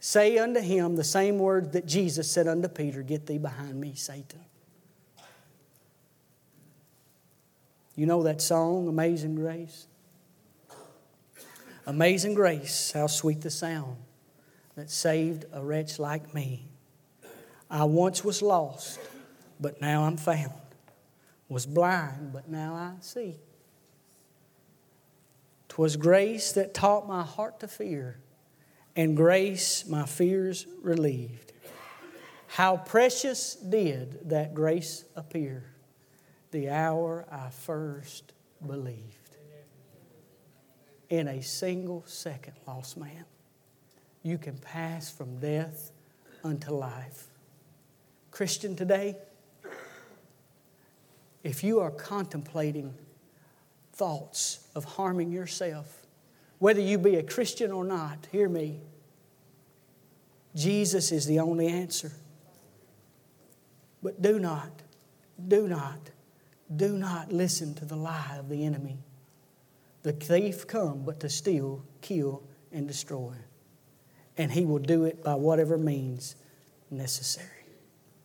Say 0.00 0.38
unto 0.38 0.60
him 0.60 0.96
the 0.96 1.04
same 1.04 1.38
words 1.38 1.70
that 1.72 1.86
Jesus 1.86 2.30
said 2.30 2.48
unto 2.48 2.68
Peter 2.68 3.02
Get 3.02 3.26
thee 3.26 3.38
behind 3.38 3.80
me, 3.80 3.94
Satan. 3.94 4.40
You 7.94 8.06
know 8.06 8.22
that 8.22 8.40
song, 8.40 8.88
Amazing 8.88 9.34
Grace? 9.34 9.86
Amazing 11.84 12.34
grace, 12.34 12.92
how 12.92 13.08
sweet 13.08 13.40
the 13.40 13.50
sound 13.50 13.96
that 14.76 14.88
saved 14.88 15.46
a 15.52 15.64
wretch 15.64 15.98
like 15.98 16.32
me. 16.32 16.68
I 17.68 17.84
once 17.84 18.24
was 18.24 18.40
lost, 18.40 19.00
but 19.58 19.80
now 19.80 20.04
I'm 20.04 20.16
found. 20.16 20.52
Was 21.48 21.66
blind, 21.66 22.32
but 22.32 22.48
now 22.48 22.74
I 22.74 22.92
see. 23.00 23.36
'Twas 25.68 25.96
grace 25.96 26.52
that 26.52 26.72
taught 26.72 27.08
my 27.08 27.22
heart 27.22 27.58
to 27.60 27.68
fear 27.68 28.18
and 28.94 29.16
grace 29.16 29.86
my 29.86 30.06
fears 30.06 30.66
relieved. 30.82 31.52
How 32.46 32.76
precious 32.76 33.54
did 33.54 34.28
that 34.28 34.54
grace 34.54 35.04
appear 35.16 35.71
the 36.52 36.68
hour 36.68 37.26
I 37.30 37.50
first 37.50 38.32
believed. 38.64 39.36
In 41.08 41.28
a 41.28 41.42
single 41.42 42.04
second, 42.06 42.54
lost 42.66 42.96
man, 42.96 43.24
you 44.22 44.38
can 44.38 44.56
pass 44.56 45.10
from 45.10 45.40
death 45.40 45.90
unto 46.44 46.72
life. 46.72 47.26
Christian, 48.30 48.76
today, 48.76 49.16
if 51.42 51.64
you 51.64 51.80
are 51.80 51.90
contemplating 51.90 52.94
thoughts 53.92 54.66
of 54.74 54.84
harming 54.84 55.32
yourself, 55.32 56.06
whether 56.58 56.80
you 56.80 56.96
be 56.96 57.16
a 57.16 57.22
Christian 57.22 57.72
or 57.72 57.84
not, 57.84 58.26
hear 58.30 58.48
me. 58.48 58.80
Jesus 60.54 61.12
is 61.12 61.26
the 61.26 61.40
only 61.40 61.66
answer. 61.66 62.12
But 64.02 64.22
do 64.22 64.38
not, 64.38 64.70
do 65.48 65.68
not, 65.68 66.10
do 66.76 66.96
not 66.96 67.32
listen 67.32 67.74
to 67.74 67.84
the 67.84 67.96
lie 67.96 68.36
of 68.38 68.48
the 68.48 68.64
enemy. 68.64 68.98
The 70.02 70.12
thief 70.12 70.66
come 70.66 71.04
but 71.04 71.20
to 71.20 71.28
steal, 71.28 71.84
kill, 72.00 72.42
and 72.72 72.88
destroy. 72.88 73.34
And 74.36 74.50
he 74.50 74.64
will 74.64 74.78
do 74.78 75.04
it 75.04 75.22
by 75.22 75.34
whatever 75.34 75.78
means 75.78 76.36
necessary. 76.90 77.48